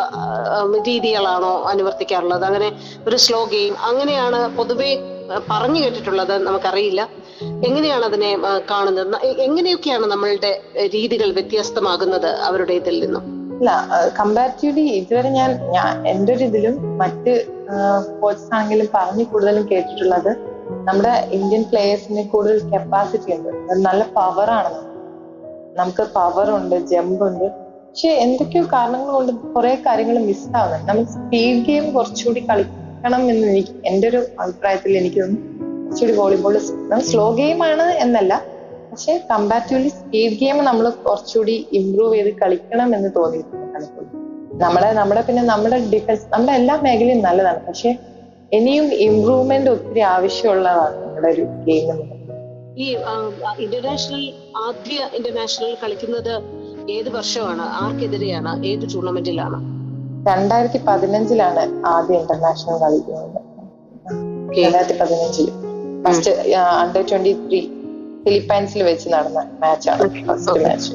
രീതികളാണോ 0.88 1.52
അനുവർത്തിക്കാറുള്ളത്? 1.72 2.44
അങ്ങനെ 2.44 2.68
ഒരു 3.08 3.16
സ്ലോ 3.16 3.40
ഗെയിം 3.44 3.74
അങ്ങനെയാണ് 3.88 4.56
പൊതുവെ 4.56 4.90
പറഞ്ഞു 5.50 5.80
കേട്ടിട്ടുള്ളത് 5.84 6.34
നമുക്കറിയില്ല. 6.46 7.02
എങ്ങനെയാണ് 7.68 8.04
അതിനെ 8.04 8.30
കാണുന്നത്? 8.70 9.16
എങ്ങനെയൊക്കെയാണ് 9.46 10.06
നമ്മളുടെ 10.06 10.52
രീതികൾ 10.96 11.32
വ്യത്യസ്തമാകുന്നത് 11.38 12.30
അവരുടെ 12.48 12.76
ഇതിൽ 12.82 12.98
നിന്നും? 13.04 13.24
അല്ല 13.58 13.72
കമ്പാരിറ്റീവ്ലി 14.20 14.86
ഇതുവരെ 15.00 15.28
ഞാൻ 15.38 15.50
ഞാൻ 15.76 16.06
എന്റെ 16.06 16.32
ഒരു 16.36 16.44
ഇതിലും 16.44 16.76
മറ്റ് 17.02 17.34
കോച്ചസ് 18.20 18.54
ആണെങ്കിലും 18.54 18.88
പറഞ്ഞു 18.94 19.24
കൂടുതലും 19.24 19.66
കേട്ടിട്ടുള്ളത് 19.72 20.32
നമ്മുടെ 20.88 21.28
ഇന്ത്യൻ 21.32 21.62
പ്ലേയേഴ്സിന് 21.70 22.22
കൂടുതൽ 22.28 22.58
കപ്പാസിറ്റി 22.72 23.30
ഉണ്ട്. 23.36 23.50
നല്ല 23.88 24.02
പവറാണ് 24.16 24.72
നമുക്ക് 25.76 26.02
പവർ 26.14 26.50
ഉണ്ട് 26.50 26.76
ജമ്പ് 26.86 27.24
ഉണ്ട്. 27.26 27.44
പക്ഷെ 27.88 28.08
എന്തൊക്കെയോ 28.08 28.64
കാരണങ്ങൾ 28.72 29.12
കൊണ്ട് 29.12 29.32
കുറെ 29.32 29.74
കാര്യങ്ങൾ 29.74 30.18
മിസ്സാവുന്നുണ്ട് 30.18 30.88
നമ്മൾ 30.88 31.04
സ്പീഡ് 31.04 31.66
ഗെയിം 31.66 31.92
കുറച്ചുകൂടി 31.92 32.46
കളിക്കണം 32.50 33.30
എന്ന് 33.30 33.48
എനിക്ക് 33.48 33.68
എന്റെ 33.86 34.08
ഒരു 34.08 34.24
അഭിപ്രായത്തിൽ 34.40 34.98
എനിക്ക് 34.98 35.20
തോന്നുന്നു. 35.20 35.86
കുറച്ചുകൂടി 35.86 36.16
വോളിബോൾ 36.16 36.58
സ്ലോ 36.98 37.36
ആണ് 37.64 37.82
എന്നല്ല. 37.82 38.46
പക്ഷെ 38.92 39.20
കമ്പാരിറ്റീവ്ലി 39.30 39.88
സ്പീഡ് 39.88 40.32
ഗെയിം 40.32 40.64
നമ്മൾ 40.64 40.88
കുറച്ചുകൂടി 40.90 41.68
ഇമ്പ്രൂവ് 41.72 42.14
ചെയ്ത് 42.14 42.34
കളിക്കണം 42.42 42.94
എന്ന് 42.94 43.10
തോന്നിയിട്ടുണ്ട് 43.16 43.74
പലപ്പോഴും. 43.74 44.58
നമ്മുടെ 44.94 45.20
പിന്നെ 45.20 45.42
നമ്മുടെ 45.42 45.78
ഡിഫൻസ് 45.92 46.26
നമ്മുടെ 46.32 46.52
എല്ലാ 46.52 46.76
മേഖലയും 46.82 47.22
നല്ലതാണ്. 47.22 47.60
പക്ഷെ 47.66 47.96
ഇനിയും 48.52 48.84
ഇമ്പ്രൂവ്മെന്റ് 48.84 49.70
ഒത്തിരി 49.70 50.00
ആവശ്യമുള്ളതാണ് 50.00 50.96
നമ്മുടെ 51.02 51.28
ഒരു 51.28 51.42
ഗെയിം 51.42 51.90
എന്ന് 51.90 52.04
ഈ 52.78 52.96
ഇന്റർനാഷണൽ 53.58 54.22
ആദ്യ 54.56 55.10
ഇന്റർനാഷണൽ 55.14 55.76
കളിക്കുന്നത് 55.82 56.34
ഏത് 56.90 57.08
വർഷമാണ്? 57.08 57.62
ആർക്കെതിരെയാണ്? 57.62 58.66
ഏത് 58.66 58.94
ടൂർണമെന്റിലാണ്? 58.94 59.58
രണ്ടായിരത്തി 60.30 60.80
പതിനഞ്ചിലാണ് 60.86 61.86
ആദ്യ 61.86 62.14
ഇന്റർനാഷണൽ 62.14 62.76
കളിക്കുന്നത്. 62.76 63.40
രണ്ടായിരത്തി 64.58 64.98
പതിനഞ്ചിൽ 65.00 65.48
ഫസ്റ്റ് 66.04 66.30
അണ്ടർ 66.56 67.04
ട്വന്റി 67.10 67.32
ത്രീ 67.32 67.60
ഫിലിപ്പൈൻസിൽ 68.24 68.82
വെച്ച് 68.82 69.08
നടന്ന 69.08 69.38
മാച്ചാണ് 69.38 70.08
ഫസ്റ്റ് 70.26 70.64
മാച്ച് 70.64 70.92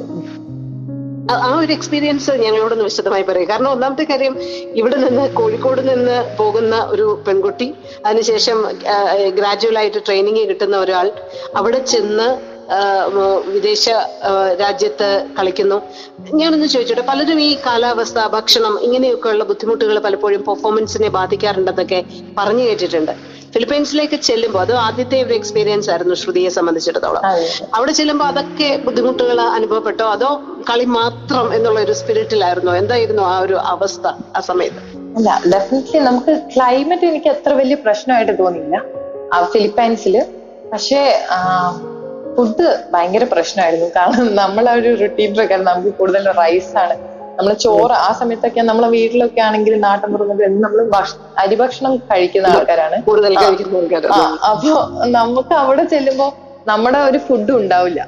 ആ- 1.29 1.55
ഒരു 1.55 1.73
എക്സ്പീരിയൻസ് 1.73 2.31
ഞങ്ങളോടൊന്ന് 2.41 2.83
വിശദമായി 2.83 3.23
പറയും. 3.23 3.49
കാരണം 3.49 3.71
ഒന്നാമത്തെ 3.71 4.03
കാര്യം 4.03 4.33
ഇവിടെ 4.75 4.95
നിന്ന് 4.95 5.33
കോഴിക്കോട് 5.33 5.89
നിന്ന് 5.89 6.37
പോകുന്ന 6.37 6.87
ഒരു 6.89 7.23
പെൺകുട്ടി 7.27 7.67
അതിനുശേഷം 8.05 8.59
ഗ്രാജുവൽ 9.35 9.77
ആയിട്ട് 9.77 10.05
ട്രെയിനിങ് 10.05 10.49
കിട്ടുന്ന 10.49 10.77
ഒരാൾ 10.77 11.07
അവിടെ 11.55 11.79
ചെന്ന് 11.85 12.27
വിദേശ 13.53 13.89
രാജ്യത്ത് 14.61 15.09
കളിക്കുന്നു. 15.37 15.77
ഞാനൊന്ന് 16.39 16.67
ചോദിച്ചോട്ടെ 16.73 17.05
പലരും 17.09 17.39
ഈ 17.41 17.49
കാലാവസ്ഥ 17.65 18.27
ഭക്ഷണം 18.35 18.73
ഇങ്ങനെയൊക്കെയുള്ള 18.85 19.43
ബുദ്ധിമുട്ടുകൾ 19.51 19.97
പലപ്പോഴും 20.05 20.43
പെർഫോമൻസിനെ 20.49 21.09
ബാധിക്കാറുണ്ടെന്നൊക്കെ 21.17 21.99
പറഞ്ഞു 22.37 22.63
കേട്ടിട്ടുണ്ട്. 22.69 23.13
ഫിലിപ്പൈൻസിലേക്ക് 23.53 24.17
ചെല്ലുമ്പോൾ 24.27 24.61
അത് 24.65 24.73
ആദ്യത്തെ 24.85 25.17
ഒരു 25.25 25.33
എക്സ്പീരിയൻസ് 25.33 25.89
ആയിരുന്നു 25.91 26.15
ശ്രുതിയെ 26.21 26.49
സംബന്ധിച്ചിടത്തോളം. 26.57 27.21
അവിടെ 27.77 27.91
ചെല്ലുമ്പോൾ 27.99 28.27
അതൊക്കെ 28.31 28.69
ബുദ്ധിമുട്ടുകൾ 28.85 29.39
അനുഭവപ്പെട്ടോ? 29.41 30.05
അതോ 30.15 30.29
കളി 30.69 30.85
മാത്രം 30.99 31.47
എന്നുള്ള 31.57 31.79
ഒരു 31.79 31.93
സ്പിരിറ്റിലായിരുന്നു 31.99 32.71
എന്തായിരുന്നു 32.71 33.23
ആ 33.33 33.35
ഒരു 33.45 33.57
അവസ്ഥ 33.73 34.07
ആ 34.37 34.41
സമയത്ത്? 34.49 34.81
അല്ല 35.17 35.29
ഡെഫിനറ്റ്ലി 35.53 35.99
നമുക്ക് 36.09 36.33
ക്ലൈമറ്റ് 36.55 37.05
എനിക്ക് 37.11 37.29
അത്ര 37.35 37.53
വലിയ 37.61 37.77
പ്രശ്നമായിട്ട് 37.85 38.35
തോന്നിയില്ല. 38.43 38.77
ഫിലിപ്പൈൻസിൽ 39.53 40.17
പക്ഷേ 40.73 40.99
ഫുഡ് 42.37 42.65
ഭയങ്കര 42.93 43.23
പ്രശ്നമായിരുന്നു. 43.33 43.87
കാരണം 43.97 44.27
നമ്മളെ 44.41 44.71
ഒരു 44.79 44.89
റുട്ടീൻ 45.03 45.29
പ്രകാരം 45.37 45.65
നമുക്ക് 45.71 45.91
കൂടുതൽ 45.99 46.25
റൈസ് 46.41 46.73
ആണ്. 46.83 46.95
നമ്മൾ 47.37 47.53
ചോറ് 47.63 47.95
ആ 48.05 48.09
സമയത്തൊക്കെ 48.19 48.61
നമ്മളെ 48.69 48.87
വീട്ടിലൊക്കെ 48.95 49.41
ആണെങ്കിൽ 49.47 49.73
നാട്ടിൻ 49.85 50.09
പുറത്തൊക്കെ 50.13 50.47
നമ്മൾ 50.65 50.79
അരിഭക്ഷണം 51.43 51.93
കഴിക്കുന്ന 52.11 52.47
ആൾക്കാരാണ്. 52.53 52.97
കൂടുതൽ. 53.09 53.33
അപ്പൊ 54.51 54.71
നമുക്ക് 55.19 55.53
അവിടെ 55.63 55.83
ചെല്ലുമ്പോ 55.93 56.27
നമ്മുടെ 56.65 56.99
ഒരു 57.09 57.19
ഫുഡ് 57.27 57.53
ഉണ്ടാവില്ല. 57.61 57.99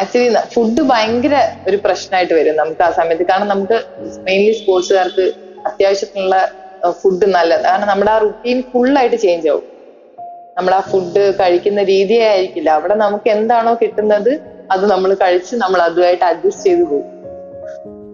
ആക്ച്വലി 0.00 0.30
ഫുഡ് 0.52 0.82
ഭയങ്കര 0.90 1.34
ഒരു 1.68 1.78
പ്രശ്നമായിട്ട് 1.84 2.34
വരും 2.38 2.56
നമുക്ക് 2.62 2.82
ആ 2.88 2.90
സമയത്ത്. 2.98 3.24
കാരണം 3.30 3.50
നമുക്ക് 3.54 3.76
മെയിൻലി 4.28 4.54
സ്പോർട്സുകാർക്ക് 4.60 5.26
അത്യാവശ്യത്തിനുള്ള 5.64 6.36
ഫുഡ് 7.00 7.26
നല്ലത്. 7.36 7.62
കാരണം 7.68 7.88
നമ്മുടെ 7.92 8.12
ആ 8.14 8.18
റുട്ടീൻ 8.26 8.58
ഫുള്ളായിട്ട് 8.72 9.18
ചേഞ്ച് 9.24 9.48
ആവും. 9.52 9.64
നമ്മൾ 10.58 10.74
ആ 10.74 10.80
ഫുഡ് 10.80 11.34
കഴിക്കുന്ന 11.34 11.82
രീതിയായിരിക്കില്ല. 11.82 12.70
അവിടെ 12.70 12.94
നമുക്ക് 12.94 13.30
എന്താണോ 13.30 13.74
കിട്ടുന്നത് 13.74 14.40
അത് 14.70 14.90
നമ്മൾ 14.90 15.14
കഴിച്ച് 15.14 15.56
നമ്മൾ 15.56 15.82
അതുമായിട്ട് 15.82 16.24
അഡ്ജസ്റ്റ് 16.24 16.66
ചെയ്ത് 16.66 16.84
പോകും. 16.84 17.10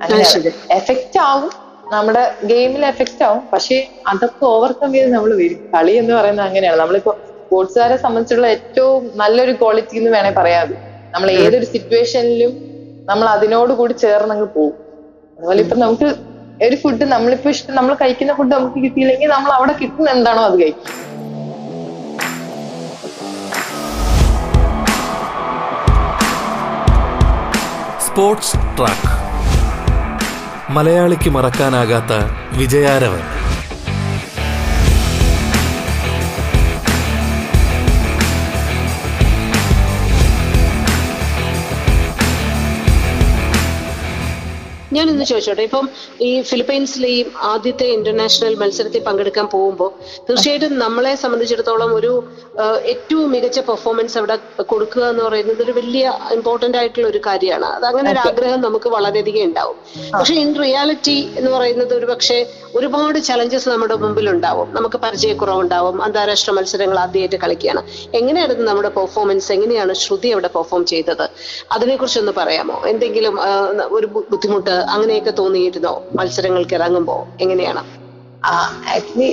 അങ്ങനെ 0.03 0.25
എഫക്റ്റ് 0.71 1.19
ആവും. 1.19 1.51
നമ്മുടെ 1.93 2.33
ഗെയിമിൽ 2.45 2.87
എഫക്റ്റ് 2.87 3.25
ആവും. 3.25 3.43
പക്ഷെ 3.53 3.87
അതൊക്കെ 4.07 4.45
ഓവർകം 4.45 4.93
ചെയ്ത് 4.93 5.13
നമ്മൾ 5.13 5.35
വരും. 5.35 5.71
കളി 5.75 5.93
എന്ന് 5.93 6.15
പറയുന്നത് 6.15 6.47
അങ്ങനെയാണ്. 6.47 6.81
നമ്മളിപ്പോ 6.81 7.13
സ്പോർട്സുകാരെ 7.13 7.97
സംബന്ധിച്ചുള്ള 7.97 8.47
ഏറ്റവും 8.47 9.11
നല്ലൊരു 9.15 9.53
ക്വാളിറ്റി 9.53 9.97
എന്ന് 9.97 10.11
വേണേ 10.11 10.31
പറയാം 10.31 10.69
നമ്മൾ 11.15 11.31
ഏതൊരു 11.31 11.65
സിറ്റുവേഷനിലും 11.65 12.53
നമ്മൾ 13.09 13.29
അതിനോട് 13.29 13.73
കൂടി 13.73 13.93
ചേർന്നങ്ങ് 13.93 14.47
പോകും. 14.47 14.75
അതുപോലെ 15.39 15.61
ഇപ്പൊ 15.63 15.77
നമുക്ക് 15.77 16.09
ഒരു 16.67 16.77
ഫുഡ് 16.77 17.03
നമ്മളിപ്പോ 17.03 17.51
ഇഷ്ടം 17.51 17.75
നമ്മൾ 17.75 17.95
കഴിക്കുന്ന 17.95 18.33
ഫുഡ് 18.33 18.53
നമുക്ക് 18.53 18.79
കിട്ടിയില്ലെങ്കിൽ 18.85 19.29
നമ്മൾ 19.29 19.53
അവിടെ 19.53 19.73
കിട്ടുന്ന 19.73 20.11
എന്താണോ 20.11 20.43
അത് 20.43 20.63
കഴിക്കും. 20.63 21.20
Sports 28.21 28.57
track. 28.57 29.13
മലയാളിക്ക് 30.71 31.31
മറക്കാനാകാത്ത 31.31 32.13
വിജയാരവൻ. 32.57 33.50
ഞാൻ 45.01 45.09
ഇന്ന് 45.13 45.27
ചോദിച്ചോട്ടെ? 45.31 45.65
ഇപ്പം 45.69 45.85
ഈ 46.27 46.31
ഫിലിപ്പൈൻസിലെ 46.49 47.09
ഈ 47.19 47.21
ആദ്യത്തെ 47.51 47.87
ഇന്റർനാഷണൽ 47.97 48.55
മത്സരത്തിൽ 48.63 49.03
പങ്കെടുക്കാൻ 49.07 49.47
പോകുമ്പോൾ 49.55 49.91
തീർച്ചയായിട്ടും 50.27 50.73
നമ്മളെ 50.85 51.13
സംബന്ധിച്ചിടത്തോളം 51.23 51.91
ഒരു 51.99 52.11
ഏറ്റവും 52.93 53.29
മികച്ച 53.35 53.59
പെർഫോമൻസ് 53.69 54.17
അവിടെ 54.21 54.37
കൊടുക്കുക 54.73 55.05
എന്ന് 55.13 55.23
പറയുന്നത് 55.27 55.61
ഒരു 55.67 55.73
വലിയ 55.79 56.05
ഇമ്പോർട്ടന്റ് 56.37 56.79
ആയിട്ടുള്ള 56.81 57.07
ഒരു 57.13 57.21
കാര്യമാണ്. 57.27 57.69
അത് 57.77 57.87
അങ്ങനെ 57.91 58.09
ഒരു 58.15 58.21
ആഗ്രഹം 58.29 58.61
നമുക്ക് 58.67 58.89
വളരെയധികം 58.97 59.45
ഉണ്ടാവും. 59.49 59.77
പക്ഷെ 60.17 60.35
ഇൻ 60.43 60.51
റിയാലിറ്റി 60.65 61.17
എന്ന് 61.39 61.53
പറയുന്നത് 61.57 61.95
ഒരു 61.99 62.09
പക്ഷേ 62.13 62.39
ഒരുപാട് 62.79 63.19
ചലഞ്ചസ് 63.29 63.69
നമ്മുടെ 63.73 63.97
മുമ്പിൽ 64.03 64.29
ഉണ്ടാവും 64.35 64.69
നമുക്ക് 64.79 65.01
പരിചയക്കുറവുണ്ടാവും. 65.05 65.97
അന്താരാഷ്ട്ര 66.07 66.53
മത്സരങ്ങൾ 66.59 66.99
ആദ്യമായിട്ട് 67.05 67.41
കളിക്കുകയാണ്. 67.45 67.83
എങ്ങനെയായിരുന്നു 68.21 68.67
നമ്മുടെ 68.71 68.93
പെർഫോമൻസ് 68.99 69.51
എങ്ങനെയാണ് 69.57 69.95
ശ്രുതി 70.03 70.31
അവിടെ 70.35 70.51
പെർഫോം 70.59 70.85
ചെയ്തത്? 70.93 71.27
അതിനെക്കുറിച്ചൊന്ന് 71.77 72.35
പറയാമോ? 72.43 72.79
എന്തെങ്കിലും 72.93 73.35
ഒരു 73.99 74.07
ബുദ്ധിമുട്ട് 74.33 74.77
അങ്ങനെയൊക്കെ 74.95 75.33
തോന്നിയിരുന്നോ? 75.41 75.95
മത്സരങ്ങൾക്ക് 76.19 76.75
ഇറങ്ങുമ്പോ 76.79 77.17
എങ്ങനെയാണ്? 77.45 77.83
ആക്ച്വലി 78.95 79.29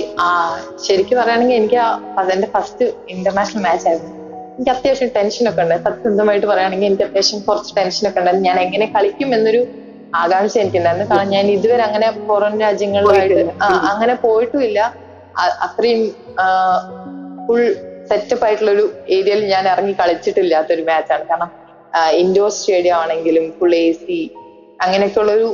ശരിക്കും 0.86 1.16
പറയുകയാണെങ്കിൽ 1.18 1.56
എനിക്ക് 1.60 1.78
അതെന്റെ 2.20 2.48
ഫസ്റ്റ് 2.54 2.86
ഇന്റർനാഷണൽ 3.14 3.62
മാച്ച് 3.66 3.86
ആയിരുന്നു. 3.88 4.12
എനിക്ക് 4.54 4.72
അത്യാവശ്യം 4.74 5.10
ടെൻഷനൊക്കെ 5.16 5.62
ഉണ്ട്. 5.64 5.76
സത്യസന്ധമായിട്ട് 5.86 6.46
പറയുകയാണെങ്കിൽ 6.46 6.88
എനിക്ക് 6.90 7.04
അത്യാവശ്യം 7.08 7.40
കുറച്ച് 7.48 7.72
ടെൻഷനൊക്കെ 7.76 8.20
ഉണ്ടായിരുന്നു 8.20 8.48
ഞാൻ 8.50 8.58
എങ്ങനെ 8.66 8.86
കളിക്കും 8.96 9.30
എന്നൊരു 9.36 9.60
ആകാംക്ഷ 10.12 10.56
എനിക്കുണ്ടായിരുന്നു. 10.62 11.06
കാരണം 11.10 11.30
ഞാൻ 11.36 11.46
ഇതുവരെ 11.56 11.82
അങ്ങനെ 11.88 12.08
പുറം 12.30 12.54
രാജ്യങ്ങളിലായിട്ട് 12.64 13.42
അങ്ങനെ 13.92 14.14
പോയിട്ടുമില്ല. 14.26 14.66
ഇല്ല 14.68 14.80
അത്രയും 15.66 16.00
ഫുൾ 17.46 17.62
സെറ്റപ്പ് 18.10 18.44
ആയിട്ടുള്ള 18.46 18.70
ഒരു 18.76 18.84
ഏരിയയിൽ 19.16 19.42
ഞാൻ 19.52 19.64
ഇറങ്ങി 19.72 19.94
കളിച്ചിട്ടില്ലാത്തൊരു 20.00 20.82
മാച്ചാണ് 20.90 21.24
കാരണം 21.30 21.50
ഇൻഡോർ 22.22 22.50
സ്റ്റേഡിയം 22.56 22.96
ആണെങ്കിലും 23.02 23.44
ഫുൾ 23.58 23.74
എ 23.74 23.86
സി 24.02 24.18
അങ്ങനെയൊക്കെയുള്ള 24.80 25.32
ഒരു 25.32 25.48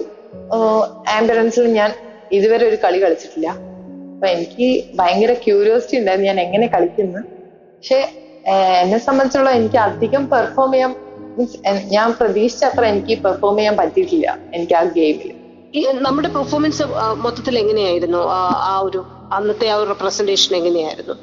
ആംബുലൻസിൽ 1.16 1.66
ഞാൻ 1.78 1.90
ഇതുവരെ 2.30 2.64
ഒരു 2.68 2.78
കളി 2.84 2.98
കളിച്ചിട്ടില്ല. 3.02 3.48
അപ്പൊ 4.14 4.26
എനിക്ക് 4.26 4.66
ഭയങ്കര 4.98 5.32
ക്യൂരിയോസിറ്റി 5.44 5.96
ഉണ്ടായിരുന്നു 5.98 6.28
ഞാൻ 6.30 6.40
എങ്ങനെ 6.40 6.66
കളിക്കുന്നു. 6.66 7.20
പക്ഷെ 7.76 7.98
എന്നെ 8.82 8.98
സംബന്ധിച്ചുള്ള 8.98 9.50
എനിക്ക് 9.50 9.76
അധികം 9.76 10.22
പെർഫോം 10.28 10.72
ചെയ്യാൻ 10.72 10.90
മീൻസ് 11.38 11.58
ഞാൻ 11.92 12.08
പ്രതീക്ഷിച്ചത്ര 12.12 12.84
എനിക്ക് 12.84 13.14
പെർഫോം 13.24 13.56
ചെയ്യാൻ 13.56 13.76
പറ്റിയിട്ടില്ല 13.76 14.38
എനിക്ക് 14.54 14.74
ആ 14.74 14.82
ഗെയിമിൽ 14.98 15.30
ഈ 15.74 15.80
നമ്മുടെ 16.06 16.28
പെർഫോമൻസ് 16.28 16.82
മൊത്തത്തിൽ 17.24 17.58
എങ്ങനെയായിരുന്നു? 17.58 18.20
ആ 18.70 18.78
ഒരു 18.78 19.00
അന്നത്തെ 19.32 19.68
ആ 19.68 19.76
ഒരു 19.76 19.88
റെപ്രസെന്റേഷൻ 19.88 20.56
എങ്ങനെയായിരുന്നു? 20.56 21.14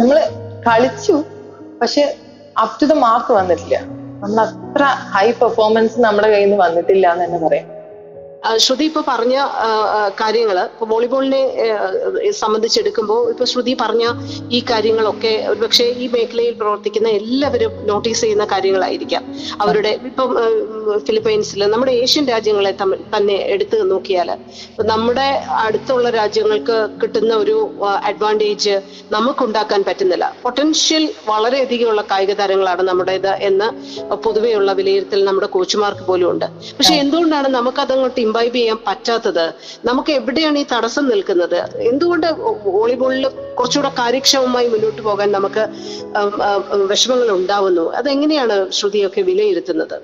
നമ്മൾ 0.00 0.16
കളിച്ചു 0.66 1.16
പക്ഷെ 1.82 2.02
അപ് 2.62 2.80
ടു 2.82 2.86
ദ 2.86 2.92
മാർക്ക് 2.92 3.32
വന്നിട്ടില്ല. 3.32 3.76
നമ്മൾ 4.22 4.40
അത്ര 4.44 4.82
ഹൈ 5.12 5.26
പെർഫോമൻസ് 5.30 6.00
നമ്മുടെ 6.00 6.28
കയ്യിൽ 6.28 6.48
നിന്ന് 6.48 6.58
വന്നിട്ടില്ല 6.64 7.06
എന്ന് 7.12 7.24
തന്നെ 7.24 7.38
പറയാം. 7.46 7.66
ശ്രുതി 8.64 8.84
ഇപ്പൊ 8.90 9.02
പറഞ്ഞ 9.10 9.34
കാര്യങ്ങൾ 10.22 10.58
ഇപ്പൊ 10.72 10.86
വോളിബോളിനെ 10.92 11.42
സംബന്ധിച്ചെടുക്കുമ്പോൾ 12.40 13.20
ഇപ്പൊ 13.32 13.44
ശ്രുതി 13.52 13.72
പറഞ്ഞ 13.82 14.04
ഈ 14.56 14.58
കാര്യങ്ങളൊക്കെ 14.70 15.32
ഒരുപക്ഷെ 15.52 15.86
ഈ 16.02 16.06
മേഖലയിൽ 16.14 16.54
പ്രവർത്തിക്കുന്ന 16.60 17.08
എല്ലാവരും 17.20 17.72
നോട്ടീസ് 17.90 18.22
ചെയ്യുന്ന 18.24 18.46
കാര്യങ്ങളായിരിക്കാം. 18.52 19.22
അവരുടെ 19.64 19.92
ഇപ്പം 20.10 20.30
ഫിലിപ്പൈൻസിൽ 21.06 21.62
നമ്മുടെ 21.74 21.92
ഏഷ്യൻ 22.02 22.24
രാജ്യങ്ങളെ 22.32 22.72
തന്നെ 23.14 23.36
എടുത്തു 23.54 23.76
നോക്കിയാൽ 23.92 24.30
നമ്മുടെ 24.92 25.28
അടുത്തുള്ള 25.64 26.10
രാജ്യങ്ങൾക്ക് 26.18 26.76
കിട്ടുന്ന 27.02 27.32
ഒരു 27.44 27.56
അഡ്വാന്റേജ് 28.10 28.74
നമുക്കുണ്ടാക്കാൻ 29.16 29.80
പറ്റുന്നില്ല. 29.88 30.24
പൊട്ടൻഷ്യൽ 30.44 31.04
വളരെയധികമുള്ള 31.32 32.04
കായിക 32.12 32.32
താരങ്ങളാണ് 32.42 32.82
നമ്മുടേത് 32.90 33.32
എന്ന് 33.48 33.68
പൊതുവെയുള്ള 34.26 34.70
വിലയിരുത്തൽ 34.80 35.24
നമ്മുടെ 35.30 35.50
കോച്ചുമാർക്ക് 35.56 36.04
പോലും 36.10 36.28
ഉണ്ട് 36.32 36.46
പക്ഷെ 36.78 36.94
എന്തുകൊണ്ടാണ് 37.02 37.48
നമുക്ക് 37.58 37.80
അതങ്ങോട്ട് 37.86 38.20
ഇംബൈബ് 38.34 38.56
ചെയ്യാൻ 38.58 38.78
പറ്റാത്തത്. 38.86 39.44
നമുക്ക് 39.88 40.12
എവിടെയാണ് 40.18 40.56
ഈ 40.62 40.64
തടസ്സം 40.72 41.04
നിൽക്കുന്നത്? 41.10 41.58
എന്തുകൊണ്ട് 41.90 42.26
വോളിബോളിൽ 42.76 43.26
കുറച്ചുകൂടെ 43.58 43.90
കാര്യക്ഷമമായി 43.98 44.68
മുന്നോട്ട് 44.72 45.02
പോകാൻ 45.08 45.28
നമുക്ക് 45.36 45.62
വിഷമങ്ങൾ 46.92 47.28
ഉണ്ടാവുന്നു? 47.38 47.84
അതെങ്ങനെയാണ് 47.98 48.56
ശ്രുതിയൊക്കെ 48.78 49.22
വിലയിരുത്തുന്നത്? 49.28 49.96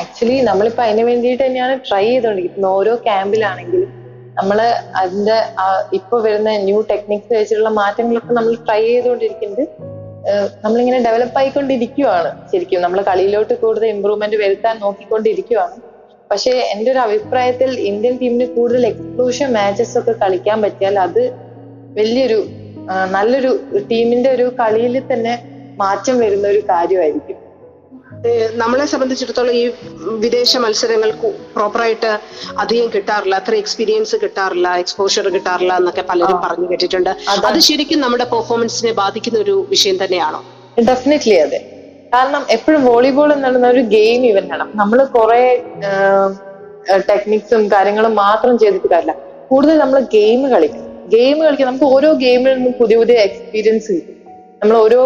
ആക്ച്വലി 0.00 0.36
നമ്മളിപ്പോ 0.48 0.82
അതിന് 0.86 1.04
വേണ്ടിയിട്ട് 1.08 1.42
തന്നെയാണ് 1.44 1.74
ട്രൈ 1.88 2.04
ചെയ്തോണ്ടിരിക്കുന്നത്. 2.10 2.72
ഓരോ 2.78 2.92
ക്യാമ്പിലാണെങ്കിലും 3.06 3.90
നമ്മൾ 4.38 4.58
അതിന്റെ 5.02 5.38
ഇപ്പൊ 5.98 6.16
വരുന്ന 6.26 6.50
ന്യൂ 6.68 6.78
ടെക്നിക്സ് 6.90 7.32
വെച്ചിട്ടുള്ള 7.38 7.72
മാറ്റങ്ങളൊക്കെ 7.80 8.32
നമ്മൾ 8.38 8.54
ട്രൈ 8.66 8.82
ചെയ്തുകൊണ്ടിരിക്കുന്നത് 8.90 9.64
നമ്മളിങ്ങനെ 10.64 10.98
ഡെവലപ്പ് 11.06 11.38
ആയിക്കൊണ്ടിരിക്കുവാണ്. 11.40 12.30
ശരിക്കും 12.52 12.82
നമ്മൾ 12.84 12.98
കളിയിലോട്ട് 13.10 13.54
കൂടുതൽ 13.64 13.88
ഇമ്പ്രൂവ്മെന്റ് 13.96 14.38
വരുത്താൻ 14.44 14.74
നോക്കിക്കൊണ്ടിരിക്കുവാണ്. 14.84 15.76
പക്ഷെ 16.30 16.50
എന്റെ 16.50 16.92
ഒരു 16.92 16.98
അഭിപ്രായത്തിൽ 16.98 17.80
ഇന്ത്യൻ 17.80 18.18
ടീമിന് 18.18 18.46
കൂടുതൽ 18.46 18.86
എക്സ്ക്ലൂഷൻ 18.86 19.52
മാച്ചസ് 19.52 19.98
ഒക്കെ 19.98 20.12
കളിക്കാൻ 20.12 20.62
പറ്റിയാൽ 20.62 20.98
അത് 20.98 21.30
വലിയൊരു 21.98 22.46
നല്ലൊരു 23.10 23.60
ടീമിന്റെ 23.90 24.30
ഒരു 24.30 24.52
കളിയിൽ 24.60 25.02
തന്നെ 25.12 25.42
മാറ്റം 25.78 26.18
വരുന്ന 26.18 26.48
ഒരു 26.48 26.58
കാര്യമായിരിക്കും. 26.58 27.36
നമ്മളെ 28.54 28.86
സംബന്ധിച്ചിടത്തോളം 28.86 29.52
ഈ 29.52 29.70
വിദേശ 30.04 30.56
മത്സരങ്ങൾ 30.56 31.10
പ്രോപ്പറായിട്ട് 31.54 32.18
അധികം 32.58 32.90
കിട്ടാറില്ല. 32.94 33.34
അത്ര 33.34 33.54
എക്സ്പീരിയൻസ് 33.54 34.16
കിട്ടാറില്ല 34.16 34.76
എക്സ്പോഷർ 34.76 35.28
കിട്ടാറില്ല 35.28 35.76
എന്നൊക്കെ 35.76 36.02
പലരും 36.02 36.40
പറഞ്ഞു 36.40 36.70
കേട്ടിട്ടുണ്ട്. 36.70 37.10
അത് 37.46 37.58
ശരിക്കും 37.58 38.00
നമ്മുടെ 38.00 38.24
പെർഫോമൻസിനെ 38.24 38.92
ബാധിക്കുന്ന 38.92 39.38
ഒരു 39.38 39.66
വിഷയം 39.70 40.04
തന്നെയാണോ? 40.04 40.44
ഡെഫിനറ്റ്ലി 40.88 41.34
അതെ. 41.34 41.77
കാരണം 42.12 42.42
എപ്പോഴും 42.56 42.82
വോളിബോൾ 42.88 43.30
എന്ന് 43.32 43.46
പറയുന്ന 43.46 43.68
ഒരു 43.68 43.82
ഗെയിം 43.94 44.20
ഇവന്റ് 44.30 44.52
ആണ് 44.56 44.64
നമ്മൾ 44.74 44.98
കുറെ 45.16 45.40
ടെക്നിക്സും 47.08 47.62
കാര്യങ്ങളും 47.72 48.12
മാത്രം 48.24 48.54
ചെയ്തിട്ട് 48.62 48.88
കാര്യമില്ല. 48.92 49.14
കൂടുതൽ 49.50 49.76
നമ്മൾ 49.82 49.98
ഗെയിം 50.16 50.40
കളിക്കും. 50.52 50.84
ഗെയിം 51.14 51.36
കളിക്കാൻ 51.44 51.66
നമുക്ക് 51.68 51.88
ഓരോ 51.94 52.08
ഗെയിമിൽ 52.22 52.52
നിന്നും 52.56 52.74
പുതിയ 52.80 52.96
പുതിയ 52.98 53.16
എക്സ്പീരിയൻസ് 53.26 53.92
കിട്ടും. 53.96 54.14
നമ്മൾ 54.62 54.76
ഓരോ 54.84 55.00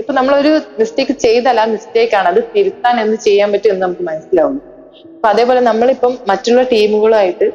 ഇപ്പൊ 0.00 0.12
നമ്മളൊരു 0.12 0.52
മിസ്റ്റേക്ക് 0.80 1.14
ചെയ്താൽ 1.24 1.58
ആ 1.60 1.66
മിസ്റ്റേക്ക് 1.74 2.14
ആണ്. 2.20 2.28
അത് 2.32 2.40
തിരുത്താൻ 2.54 2.94
എന്ത് 3.04 3.16
ചെയ്യാൻ 3.26 3.52
പറ്റും 3.52 3.70
എന്ന് 3.70 3.84
നമുക്ക് 3.86 4.04
മനസ്സിലാവും 4.10 4.56
അപ്പൊ 5.14 5.28
അതേപോലെ 5.28 5.60
നമ്മളിപ്പം 5.60 6.12
മറ്റുള്ള 6.28 6.62
ടീമുകളുമായിട്ട് 6.72 7.46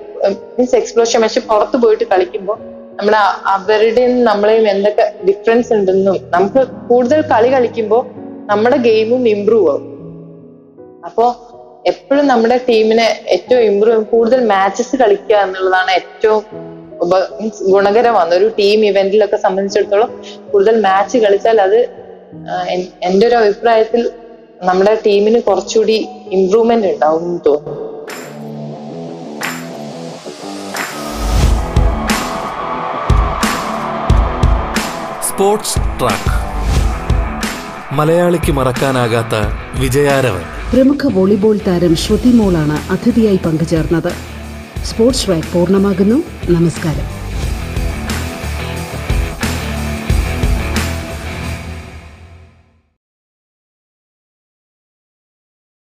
മീൻസ് 0.56 0.76
എക്സ്പ്ലോഷൻ 0.76 1.20
പക്ഷെ 1.22 1.42
പുറത്ത് 1.50 1.78
പോയിട്ട് 1.84 2.04
കളിക്കുമ്പോൾ 2.04 2.58
നമ്മൾ 3.00 3.14
അവരുടെയും 3.48 4.24
നമ്മളെയും 4.24 4.66
എന്തൊക്കെ 4.70 5.06
ഡിഫറൻസ് 5.28 5.70
ഉണ്ടെന്നും 5.74 6.18
നമുക്ക് 6.34 6.62
കൂടുതൽ 6.90 7.20
കളി 7.32 7.50
കളിക്കുമ്പോൾ 7.54 8.02
നമ്മുടെ 8.50 8.78
ഗെയിമും 8.78 9.28
ഇമ്പ്രൂവ് 9.28 9.70
ആവും. 9.70 9.86
അപ്പോ 11.06 11.26
എപ്പോഴും 11.88 12.28
നമ്മുടെ 12.28 12.58
ടീമിനെ 12.70 13.08
ഏറ്റവും 13.28 13.62
ഇമ്പ്രൂവ് 13.62 14.06
കൂടുതൽ 14.06 14.46
മാച്ചസ് 14.46 14.96
കളിക്കുക 14.96 15.36
എന്നുള്ളതാണ് 15.36 15.92
ഏറ്റവും 15.92 16.44
ഗുണകരമാണ്. 17.72 18.34
ഒരു 18.34 18.48
ടീം 18.60 18.86
ഇവന്റിലൊക്കെ 18.86 19.38
സംബന്ധിച്ചിടത്തോളം 19.38 20.24
കൂടുതൽ 20.52 20.82
മാച്ച് 20.82 21.18
കളിച്ചാൽ 21.18 21.62
അത് 21.62 21.78
എന്റെ 23.02 23.28
ഒരു 23.28 23.36
അഭിപ്രായത്തിൽ 23.36 24.12
നമ്മുടെ 24.62 24.96
ടീമിന് 25.06 25.42
കുറച്ചുകൂടി 25.42 26.08
ഇമ്പ്രൂവ്മെന്റ് 26.32 26.88
ഉണ്ടാവും 26.88 27.24
എന്ന് 27.24 27.40
തോന്നുന്നു. 27.46 27.78
സ്പോർട്സ് 35.30 35.80
ട്രാക്ക് 36.00 36.39
മലയാളിക്ക് 37.92 38.52
മറക്കാനാകാത്ത 38.52 39.36
വിജയാരവൻ. 39.80 40.42
പ്രമുഖ 40.74 41.14
വോളിബോൾ 41.14 41.60
താരം 41.68 41.96
ശ്രുതി 41.96 42.30
മോളാണ് 42.30 42.92
അതിഥിയായി 42.92 43.40
പങ്കുചേർന്നത്. 43.46 44.14
സ്പോർട്സ് 44.84 45.26
ട്രാക്ക് 45.26 45.48
പൂർണമാകുന്നു. 45.54 46.24
നമസ്കാരം. 46.50 47.19